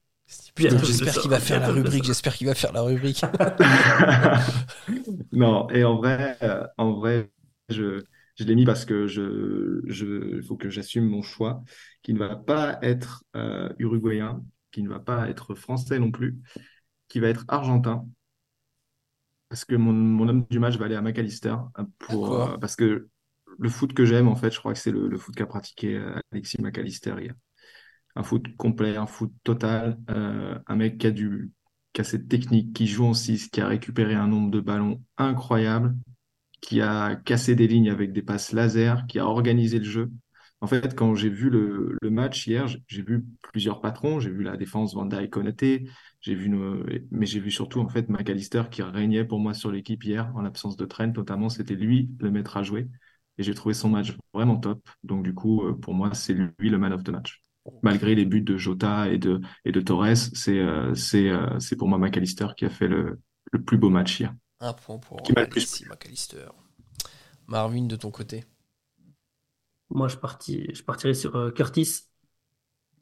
[0.56, 2.04] j'espère qu'il va faire la rubrique.
[2.04, 3.24] J'espère qu'il va faire la rubrique.
[5.32, 7.30] Non, et en vrai, euh, en vrai,
[7.68, 8.02] je,
[8.36, 11.62] je l'ai mis parce que je, je, il faut que j'assume mon choix,
[12.02, 16.36] qui ne va pas être euh, uruguayen, qui ne va pas être français non plus,
[17.08, 18.06] qui va être argentin,
[19.48, 21.54] parce que mon, mon homme du match va aller à McAllister,
[21.98, 23.08] pour, euh, parce que
[23.58, 26.18] le foot que j'aime, en fait, je crois que c'est le, foot qu'a pratiqué euh,
[26.32, 27.34] Alexis McAllister hier.
[28.14, 31.50] Un foot complet, un foot total, euh, un mec qui a du,
[31.92, 35.02] qui a cette technique, qui joue en 6, qui a récupéré un nombre de ballons
[35.18, 35.94] incroyable,
[36.60, 40.10] qui a cassé des lignes avec des passes laser, qui a organisé le jeu.
[40.62, 44.56] En fait, quand j'ai vu le, match hier, j'ai vu plusieurs patrons, j'ai vu la
[44.56, 45.86] défense Van Dijk, Konaté,
[46.22, 46.50] j'ai vu
[47.10, 50.40] mais j'ai vu surtout en fait McAllister qui régnait pour moi sur l'équipe hier en
[50.40, 52.88] l'absence de Trent notamment, c'était lui le maître à jouer
[53.38, 54.88] et j'ai trouvé son match vraiment top.
[55.04, 57.42] Donc du coup, euh, pour moi, c'est lui le man of the match.
[57.82, 61.76] Malgré les buts de Jota et de et de Torres, c'est euh, c'est euh, c'est
[61.76, 63.20] pour moi McAllister qui a fait le,
[63.52, 66.48] le plus beau match hier, Un point pour qui le plus Alexis McAllister.
[67.48, 68.44] Marvin, de ton côté.
[69.90, 72.02] Moi, je, partis, je partirais sur euh, Curtis,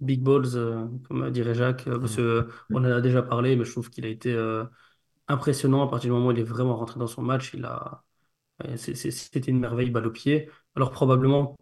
[0.00, 3.56] Big Balls, euh, comme dirait Jacques, euh, parce que, euh, on en a déjà parlé,
[3.56, 4.64] mais je trouve qu'il a été euh,
[5.28, 7.54] impressionnant à partir du moment où il est vraiment rentré dans son match.
[7.54, 8.03] Il a,
[8.76, 10.50] c'était une merveille balle au pied.
[10.76, 11.56] Alors, probablement,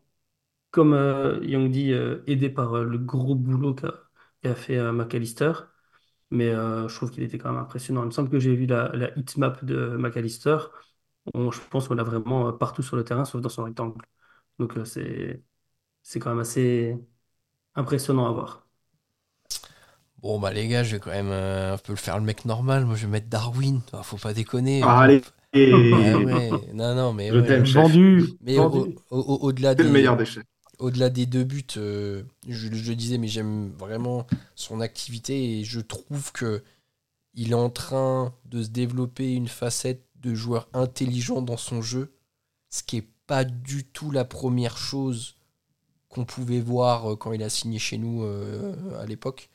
[0.71, 3.95] comme euh, Young dit, euh, aidé par euh, le gros boulot qu'a
[4.43, 5.53] qu'a fait euh, McAllister.
[6.31, 8.03] Mais euh, je trouve qu'il était quand même impressionnant.
[8.05, 10.59] Il me semble que j'ai vu la, la heat map de McAllister.
[11.35, 14.03] On- je pense qu'on l'a vraiment euh, partout sur le terrain, sauf dans son rectangle.
[14.59, 15.43] Donc, euh, c'est,
[16.03, 16.97] c'est quand même assez
[17.77, 18.69] impressionnant à voir.
[20.23, 22.45] Bon, bah les gars, je vais quand même euh, un peu le faire le mec
[22.45, 22.85] normal.
[22.87, 23.81] Moi, je vais mettre Darwin.
[23.93, 24.89] Ah, faut pas déconner.
[24.89, 25.23] Ah, allez,
[25.55, 27.47] Ouais, non, non, mais Je ouais.
[27.47, 27.83] t'aime, chef.
[27.83, 28.97] Vendu, Mais au- vendu.
[29.11, 30.43] au- au- au-delà c'est le des, meilleur déchet.
[30.79, 35.65] au-delà des deux buts, euh, je, je le disais, mais j'aime vraiment son activité et
[35.65, 36.63] je trouve que
[37.35, 42.13] il est en train de se développer une facette de joueur intelligent dans son jeu,
[42.71, 45.37] ce qui est pas du tout la première chose
[46.09, 49.51] qu'on pouvait voir euh, quand il a signé chez nous euh, à l'époque.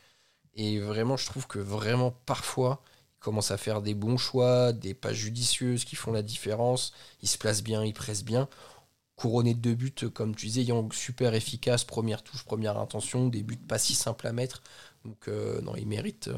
[0.55, 2.81] Et vraiment, je trouve que vraiment parfois,
[3.17, 6.93] il commence à faire des bons choix, des pas judicieuses qui font la différence.
[7.21, 8.47] Il se place bien, il presse bien.
[9.15, 13.41] Couronné de deux buts, comme tu disais, Yang super efficace, première touche, première intention, des
[13.41, 14.61] buts pas si simples à mettre.
[15.03, 16.37] Donc euh, non, il mérite, euh,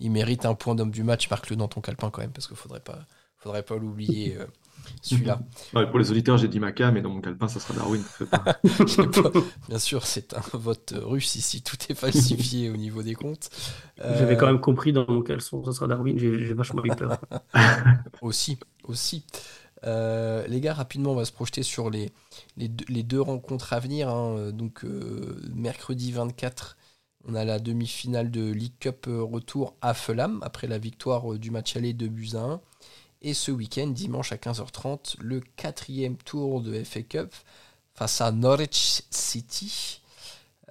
[0.00, 1.30] il mérite un point d'homme du match.
[1.30, 3.06] Marque-le dans ton calepin quand même, parce qu'il pas,
[3.38, 4.46] faudrait pas l'oublier euh,
[5.00, 5.40] celui-là.
[5.74, 8.04] Ouais, pour les auditeurs, j'ai dit Maca, mais dans mon calepin, ça sera Darwin.
[8.30, 8.60] Pas.
[9.68, 13.50] Bien sûr, c'est un vote russe ici, tout est falsifié au niveau des comptes.
[14.08, 16.18] J'avais Euh, quand même compris dans mon caleçon, ça sera Darwin.
[16.18, 17.20] J'ai vachement eu peur.
[18.20, 19.24] Aussi, aussi.
[19.84, 22.12] Euh, les gars, rapidement, on va se projeter sur les,
[22.56, 24.08] les, deux, les deux rencontres à venir.
[24.10, 24.52] hein.
[24.52, 26.76] Donc, euh, mercredi 24,
[27.26, 31.50] on a la demi-finale de League Cup euh, retour à Fulham, après la victoire du
[31.50, 32.60] match aller de buts à 1.
[33.22, 37.32] Et ce week-end, dimanche à 15h30, le quatrième tour de FA Cup
[37.94, 40.00] face à Norwich City.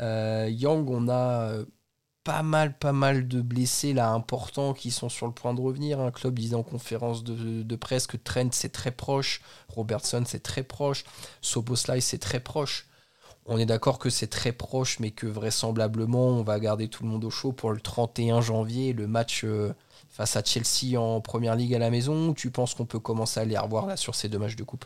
[0.01, 1.65] Euh, Yang, on a euh,
[2.25, 6.01] pas mal, pas mal de blessés là importants qui sont sur le point de revenir.
[6.01, 10.63] Un club disait en conférence de, presse que Trent c'est très proche, Robertson c'est très
[10.63, 11.05] proche,
[11.41, 12.87] Soboslai c'est très proche.
[13.45, 17.09] On est d'accord que c'est très proche, mais que vraisemblablement on va garder tout le
[17.09, 19.73] monde au chaud pour le 31 janvier, le match euh,
[20.21, 22.33] face à Chelsea en première ligue à la maison.
[22.35, 24.85] Tu penses qu'on peut commencer à les revoir là sur ces deux matchs de coupe?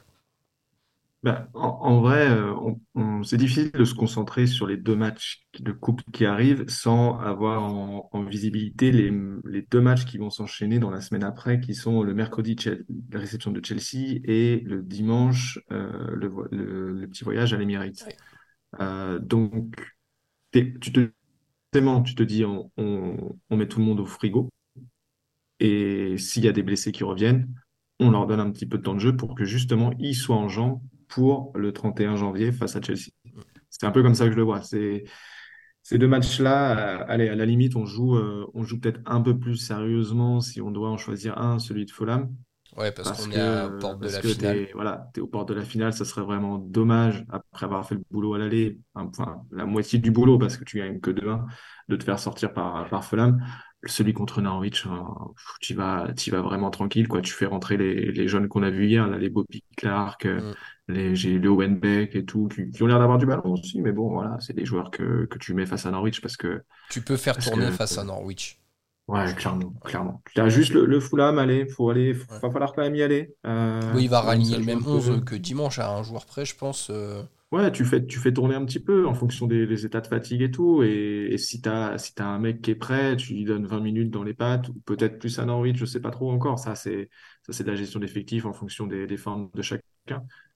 [1.23, 4.95] Ben, en, en vrai, euh, on- on- c'est difficile de se concentrer sur les deux
[4.95, 9.11] matchs de coupe qui arrivent sans avoir en, en visibilité les,
[9.45, 12.55] les deux matchs qui vont s'enchaîner dans la semaine après, qui sont le mercredi,
[13.11, 17.57] la réception de Chelsea et le dimanche, euh, le, vo- le- le petit voyage à
[17.57, 18.05] l'Emirates.
[18.81, 19.75] Euh, donc,
[20.51, 21.11] tu te,
[21.71, 24.49] tu te dis, on, on, on met tout le monde au frigo.
[25.59, 27.47] Et s'il y a des blessés qui reviennent,
[27.99, 30.35] on leur donne un petit peu de temps de jeu pour que justement ils soient
[30.35, 33.11] en jambes pour le 31 janvier face à Chelsea.
[33.69, 34.61] C'est un peu comme ça que je le vois.
[34.61, 35.05] C'est
[35.83, 39.21] ces deux matchs-là, euh, allez, à la limite, on joue, euh, on joue peut-être un
[39.21, 42.35] peu plus sérieusement si on doit en choisir un, celui de Fulham,
[42.75, 44.65] Ouais, parce parce qu'on est à que, porte de la finale.
[44.65, 47.95] t'es, voilà, t'es aux portes de la finale, ça serait vraiment dommage, après avoir fait
[47.95, 51.45] le boulot à l'aller, enfin, la moitié du boulot, parce que tu gagnes que 2-1,
[51.87, 53.41] de te faire sortir par, par Fulham.
[53.87, 54.87] Celui contre Norwich,
[55.61, 57.21] tu vas, t'y vas vraiment tranquille, quoi.
[57.21, 60.41] Tu fais rentrer les, les jeunes qu'on a vus hier, là, les Bobby Clark, euh,
[60.41, 60.53] Mm.
[60.87, 63.91] les, j'ai Leo Wenbeck et tout, qui, qui ont l'air d'avoir du ballon aussi, mais
[63.91, 67.01] bon, voilà, c'est des joueurs que, que tu mets face à Norwich parce que, Tu
[67.01, 68.59] peux faire tourner que, face à Norwich.
[69.07, 70.21] Ouais, clairement, clairement.
[70.33, 72.39] Tu as juste le, le Fulham, allez, faut aller, Ouais.
[72.41, 73.35] va falloir quand même y aller.
[73.45, 74.97] Euh, Oui, il va raligner le même peu.
[74.97, 76.89] 11 que dimanche à un joueur près, je pense.
[76.91, 80.01] euh, Ouais, tu fais, tu fais tourner un petit peu en fonction des, des états
[80.01, 80.83] de fatigue et tout.
[80.83, 83.79] Et, et si t'as, si t'as un mec qui est prêt, tu lui donnes 20
[83.79, 86.59] minutes dans les pattes, ou peut-être plus à Norwich, je sais pas trop encore.
[86.59, 87.09] Ça, c'est,
[87.47, 89.83] de la gestion d'effectifs en fonction des, des formes de chacun.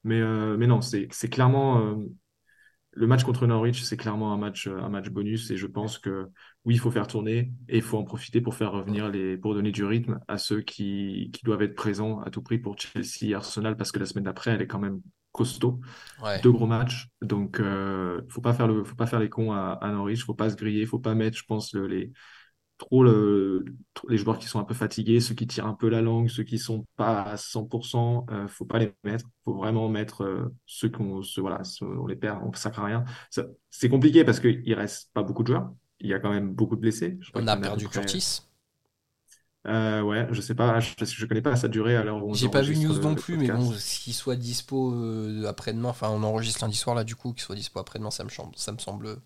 [0.04, 1.96] Mais, euh, mais non, c'est, c'est clairement,
[2.92, 5.52] le match contre Norwich, c'est clairement un match, un match bonus.
[5.52, 6.28] Et je pense que
[6.66, 9.54] oui, il faut faire tourner et il faut en profiter pour faire revenir les, pour
[9.54, 13.24] donner du rythme à ceux qui, qui doivent être présents à tout prix pour Chelsea
[13.30, 15.80] et Arsenal parce que la semaine d'après, elle est quand même costaud
[16.18, 16.42] Ouais.
[16.44, 17.10] deux gros matchs.
[17.22, 20.34] Donc, euh, faut pas faire le, faut pas faire les cons à, à Norwich, faut
[20.36, 22.12] pas se griller, faut pas mettre, je pense, le- les,
[22.80, 25.90] trop le, trop- les joueurs qui sont un peu fatigués, ceux qui tirent un peu
[25.90, 29.28] la langue, ceux qui sont pas à 100%, euh, faut pas les mettre.
[29.46, 32.86] Faut vraiment mettre euh, ceux qu'on, ceux, voilà, ceux- on les perd, on sacre à
[32.86, 33.06] rien.
[33.70, 35.72] C'est compliqué parce qu'il reste pas beaucoup de joueurs.
[36.02, 37.18] Il y a quand même beaucoup de blessés.
[37.22, 38.42] Je On a perdu Curtis.
[39.68, 42.36] Euh, ouais, je sais pas, je, je connais pas sa durée à l'heure où on
[42.36, 46.10] J'ai pas vu news le- non plus, mais bon, qu'il soit dispo euh, après-demain, enfin
[46.10, 48.72] on enregistre lundi soir là du coup, qu'il soit dispo après-demain, ça me semble, ça
[48.72, 49.18] me semble.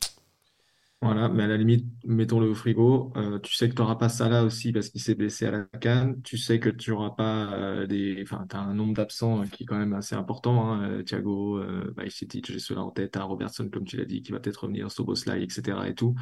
[1.04, 3.12] Voilà, mais à la limite, mettons-le au frigo.
[3.18, 5.64] Euh, tu sais que tu n'auras pas Salah aussi parce qu'il s'est blessé à la
[5.66, 6.22] canne.
[6.22, 8.22] Tu sais que tu n'auras pas euh, des.
[8.24, 10.72] Enfin, tu as un nombre d'absents euh, qui est quand même assez important.
[10.72, 10.90] Hein.
[10.90, 13.12] Euh, Thiago, euh, Bajcetic, j'ai cela en tête.
[13.12, 15.78] T'as Robertson, comme tu l'as dit, qui va peut-être revenir, Szoboszlai, etc.
[15.90, 16.16] Et tout.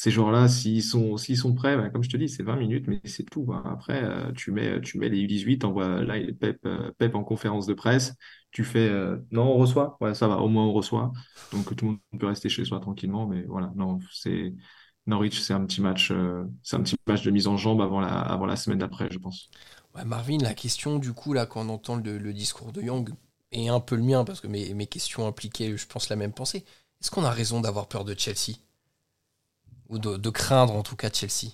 [0.00, 2.86] Ces joueurs-là, s'ils sont, s'ils sont prêts, bah, comme je te dis, c'est 20 minutes,
[2.86, 3.52] mais c'est tout.
[3.64, 7.66] Après, euh, tu mets, tu mets les U18, t'envoies là, Pep, euh, Pep en conférence
[7.66, 8.14] de presse.
[8.52, 9.96] Tu fais euh, non, on reçoit.
[10.00, 11.10] Ouais, ça va, au moins on reçoit.
[11.52, 14.54] Donc tout le monde peut rester chez soi tranquillement, mais voilà, non, c'est
[15.06, 16.12] Norwich, c'est un petit match,
[16.62, 19.18] c'est un petit match de mise en jambe avant la, avant la semaine d'après, je
[19.18, 19.50] pense.
[19.96, 23.10] Ouais, Marvin, la question du coup là quand on entend le, le discours de Young
[23.50, 26.32] et un peu le mien parce que mes, mes questions impliquaient, je pense, la même
[26.32, 26.64] pensée.
[27.00, 28.58] Est-ce qu'on a raison d'avoir peur de Chelsea?
[29.88, 31.52] Ou de, de craindre en tout cas Chelsea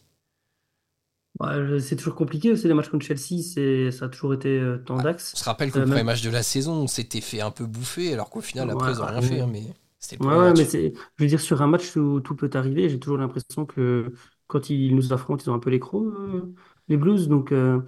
[1.41, 4.49] Ouais, je- c'est toujours compliqué aussi, les matchs contre Chelsea, c'est, ça a toujours été
[4.61, 5.35] euh, On tendax.
[5.39, 7.51] se rappelle que Euh, le premier même- match de la saison, on s'était fait un
[7.53, 9.63] peu bouffer, alors qu'au final après ils ont rien fait, hein, mais
[10.01, 10.65] c'était le premier mais match.
[10.65, 14.13] c'est, je veux dire, sur un match où tout peut arriver, j'ai toujours l'impression que
[14.47, 16.55] quand ils nous affrontent, ils ont un peu les crocs, euh,
[16.89, 17.29] les Blues.
[17.29, 17.81] Donc, euh,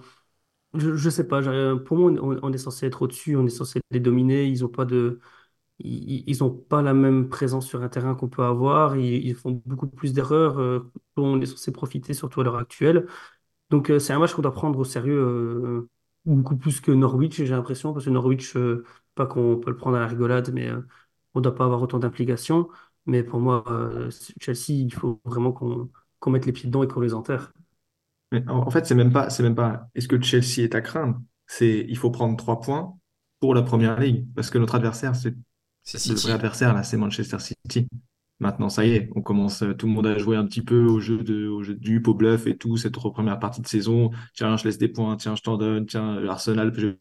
[0.75, 1.41] je, je sais pas,
[1.77, 4.45] pour moi, on, on est censé être au-dessus, on est censé les dominer.
[4.47, 5.19] Ils ont pas de,
[5.79, 8.97] ils, ils ont pas la même présence sur un terrain qu'on peut avoir.
[8.97, 13.07] Ils, font beaucoup plus d'erreurs, euh, dont on est censé profiter, surtout à l'heure actuelle.
[13.69, 15.89] Donc, euh, c'est un match qu'on doit prendre au sérieux, euh,
[16.25, 18.55] beaucoup plus que Norwich, j'ai l'impression, parce que Norwich,
[19.15, 20.71] pas qu'on peut le prendre à la rigolade, mais
[21.33, 22.69] on ne doit pas avoir autant d'implications.
[23.05, 23.63] Mais pour moi,
[24.41, 25.89] Chelsea, il faut vraiment qu'on
[26.29, 27.53] mette les pieds dedans et qu'on les enterre.
[28.47, 31.21] En fait, c'est même pas, c'est même pas, est-ce que Chelsea est à craindre?
[31.45, 32.93] C'est, il faut prendre trois points
[33.39, 35.33] pour la première ligue, parce que notre adversaire, c'est
[35.95, 37.87] C'est le vrai adversaire là, c'est Manchester City.
[38.39, 40.85] Maintenant, ça y est, on commence, euh, tout le monde a joué un petit peu
[40.85, 43.67] au jeu de, au jeu de dupe, au bluff et tout, cette première partie de
[43.67, 44.11] saison.
[44.35, 46.95] Tiens, je laisse des points, tiens, je t'en donne, tiens, Arsenal, je-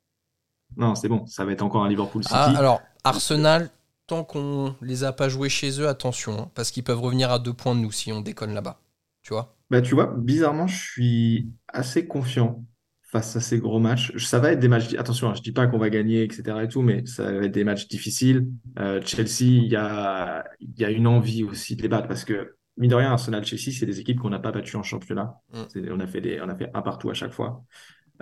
[0.77, 2.57] non, c'est bon, ça va être encore un Liverpool Ah, City.
[2.57, 3.71] alors, Arsenal,
[4.07, 7.39] tant qu'on les a pas joués chez eux, attention, hein, parce qu'ils peuvent revenir à
[7.39, 8.79] deux points de nous si on déconne là-bas.
[9.23, 9.57] Tu vois?
[9.71, 12.65] Bah, tu vois, bizarrement, je suis assez confiant
[13.07, 14.13] face à ces gros matchs.
[14.19, 16.59] Ça va être des matchs, attention, hein, je dis pas qu'on va gagner, etc.
[16.63, 18.49] et tout, mais ça va être des matchs difficiles.
[18.79, 20.45] Euh, Chelsea, il y a,
[20.77, 23.71] y a une envie aussi de les battre parce que, mine de rien, Arsenal, Chelsea,
[23.73, 25.37] c'est des équipes qu'on n'a pas battues en championnat.
[25.55, 25.93] Mm.
[25.93, 27.65] On a fait des, on a fait un partout à chaque fois.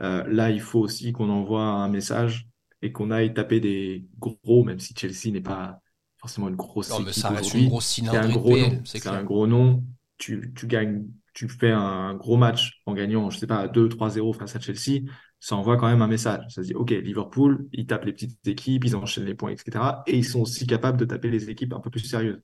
[0.01, 2.47] Euh, là, il faut aussi qu'on envoie un message
[2.83, 5.81] et qu'on aille taper des gros, même si Chelsea n'est pas
[6.19, 8.81] forcément une grosse Non, mais équipe ça reste une grosse C'est un gros nom.
[8.85, 9.83] C'est un gros nom.
[10.19, 14.57] Tu, tu gagnes, tu fais un gros match en gagnant, je sais pas, 2-3-0 face
[14.57, 15.03] à Chelsea.
[15.41, 16.45] ça envoie quand même un message.
[16.49, 20.03] Ça se dit, OK, Liverpool, ils tapent les petites équipes, ils enchaînent les points, etc.
[20.07, 22.41] Et ils sont aussi capables de taper les équipes un peu plus sérieuses.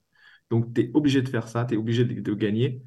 [0.51, 2.83] Donc, tu es obligé de faire ça, tu es obligé de, gagner.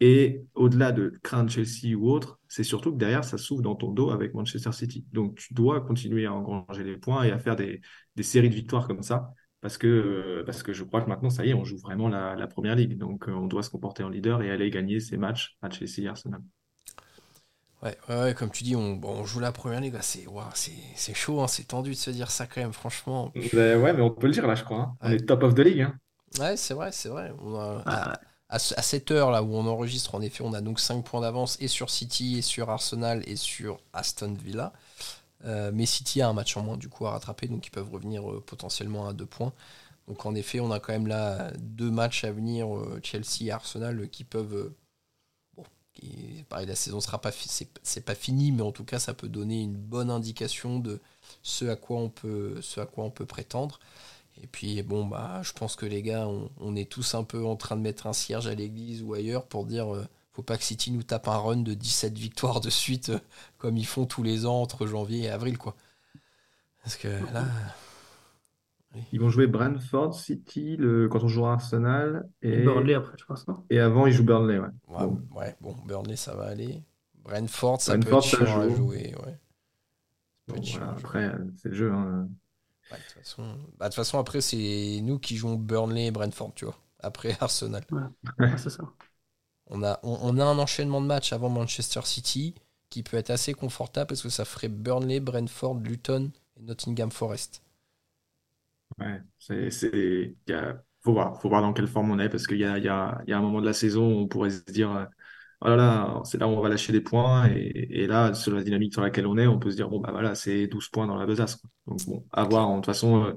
[0.00, 3.92] Et au-delà de craindre Chelsea ou autre, c'est surtout que derrière, ça s'ouvre dans ton
[3.92, 5.04] dos avec Manchester City.
[5.12, 7.80] Donc, tu dois continuer à engranger les points et à faire des,
[8.22, 9.34] séries de victoires comme ça.
[9.60, 12.46] Parce que, parce que je crois que maintenant, ça y est, on joue vraiment la,
[12.46, 12.96] première ligue.
[12.96, 16.02] Donc, euh, on doit se comporter en leader et aller gagner ces matchs à Chelsea
[16.02, 16.40] et Arsenal.
[17.82, 19.96] Ouais, ouais, comme tu dis, on, joue la première ligue.
[20.00, 20.26] C'est
[20.94, 23.32] c'est chaud, hein, c'est tendu de se dire ça quand même, franchement.
[23.34, 24.80] ouais, mais on peut le dire là, je crois.
[24.80, 24.96] Hein.
[25.00, 25.82] On est top of the league.
[25.82, 25.94] Hein.
[26.38, 27.32] Ouais, c'est vrai, c'est vrai.
[27.86, 28.18] Ah.
[28.48, 31.56] à, cette heure là où on enregistre, en effet, on a donc 5 points d'avance
[31.60, 34.72] et sur City, et sur Arsenal, et sur Aston Villa.
[35.44, 37.90] Euh, mais City a un match en moins du coup à rattraper, donc ils peuvent
[37.90, 39.52] revenir euh, potentiellement à 2 points.
[40.08, 43.50] Donc en effet, on a quand même là deux matchs à venir, euh, Chelsea et
[43.50, 44.72] Arsenal, qui peuvent
[46.48, 49.62] pareil, la saison sera pas, c'est pas fini, mais en tout cas, ça peut donner
[49.62, 51.00] une bonne indication de
[51.42, 53.80] ce à quoi on peut, ce à quoi on peut prétendre.
[54.42, 56.28] Et puis, bon, bah, je pense que les gars,
[56.60, 59.46] on, est tous un peu en train de mettre un cierge à l'église ou ailleurs
[59.46, 59.88] pour dire
[60.38, 63.18] faut pas que City nous tape un run de 17 victoires de suite, euh,
[63.58, 65.74] comme ils font tous les ans entre janvier et avril, quoi.
[66.84, 67.44] Parce que là.
[69.12, 71.08] Ils vont jouer Brentford City le...
[71.08, 72.30] quand on jouera Arsenal.
[72.40, 73.64] Et Burnley après, je pense, non?
[73.68, 74.68] Et avant, ils jouent Burnley, ouais.
[75.34, 75.74] Ouais, bon.
[75.84, 76.84] Burnley, ça va aller.
[77.24, 80.62] Brentford, ça peut être chiant à jouer, ouais.
[80.82, 81.92] après, c'est le jeu.
[81.92, 82.28] Hein.
[82.88, 83.56] Bah, de toute façon...
[83.90, 86.78] façon, après, c'est nous qui jouons Burnley et Brentford, tu vois.
[87.00, 87.82] Après Arsenal.
[88.38, 88.84] Ouais, c'est ça.
[89.70, 92.54] On a, on, a un enchaînement de matchs avant Manchester City
[92.90, 97.62] qui peut être assez confortable parce que ça ferait Burnley, Brentford, Luton et Nottingham Forest.
[98.98, 99.70] Ouais, c'est,
[101.02, 103.22] faut voir, faut voir dans quelle forme on est parce qu'il y a, y a,
[103.26, 105.04] y a un moment de la saison où on pourrait se dire, euh,
[105.60, 108.62] oh là là, c'est là où on va lâcher des points et, là, sur la
[108.62, 111.06] dynamique sur laquelle on est, on peut se dire, bon, bah voilà, c'est 12 points
[111.06, 111.60] dans la besace.
[111.86, 112.68] Donc bon, à voir.
[112.70, 113.32] De toute façon, euh,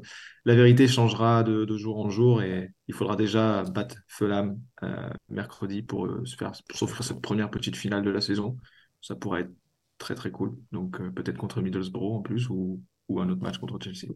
[0.46, 5.82] la vérité changera de, jour en jour et il faudra déjà battre Fulham euh, mercredi
[5.82, 8.58] pour se faire, pour cette première petite finale de la saison.
[9.02, 9.52] Ça pourrait être
[9.98, 10.58] très très cool.
[10.72, 12.82] Donc peut-être contre Middlesbrough en plus ou
[13.20, 14.08] un autre match contre Chelsea.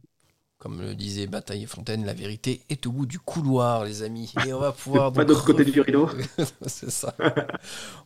[0.58, 4.34] Comme le disait Bataille et Fontaine, la vérité est au bout du couloir, les amis.
[4.48, 5.12] Et on va pouvoir.
[5.12, 6.10] Pas de l'autre côté du rideau.
[6.66, 7.14] C'est ça.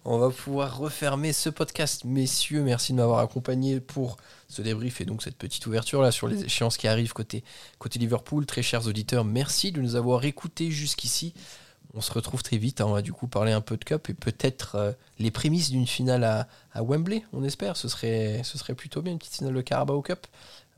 [0.03, 2.03] on va pouvoir refermer ce podcast.
[2.05, 6.27] Messieurs, merci de m'avoir accompagné pour ce débrief et donc cette petite ouverture là sur
[6.27, 7.43] les échéances qui arrivent côté,
[7.77, 8.45] côté Liverpool.
[8.45, 11.33] Très chers auditeurs, merci de nous avoir écoutés jusqu'ici.
[11.93, 12.81] On se retrouve très vite.
[12.81, 12.85] Hein.
[12.87, 15.87] On va du coup parler un peu de Cup et peut-être euh, les prémices d'une
[15.87, 17.77] finale à, à, Wembley, on espère.
[17.77, 20.27] Ce serait, ce serait plutôt bien une petite finale de Carabao Cup.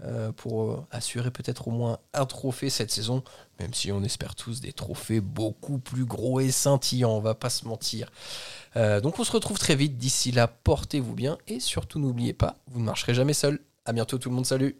[0.04, 3.24] Euh, pour assurer peut-être au moins un trophée cette saison,
[3.60, 7.52] même si on espère tous des trophées beaucoup plus gros et scintillants, on va pas
[7.52, 8.12] se mentir.
[8.78, 12.56] Euh, donc on se retrouve très vite, d'ici là, portez-vous bien et surtout n'oubliez pas,
[12.66, 13.60] vous ne marcherez jamais seul.
[13.86, 14.76] À bientôt tout le monde, salut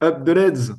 [0.00, 0.76] Up the Reds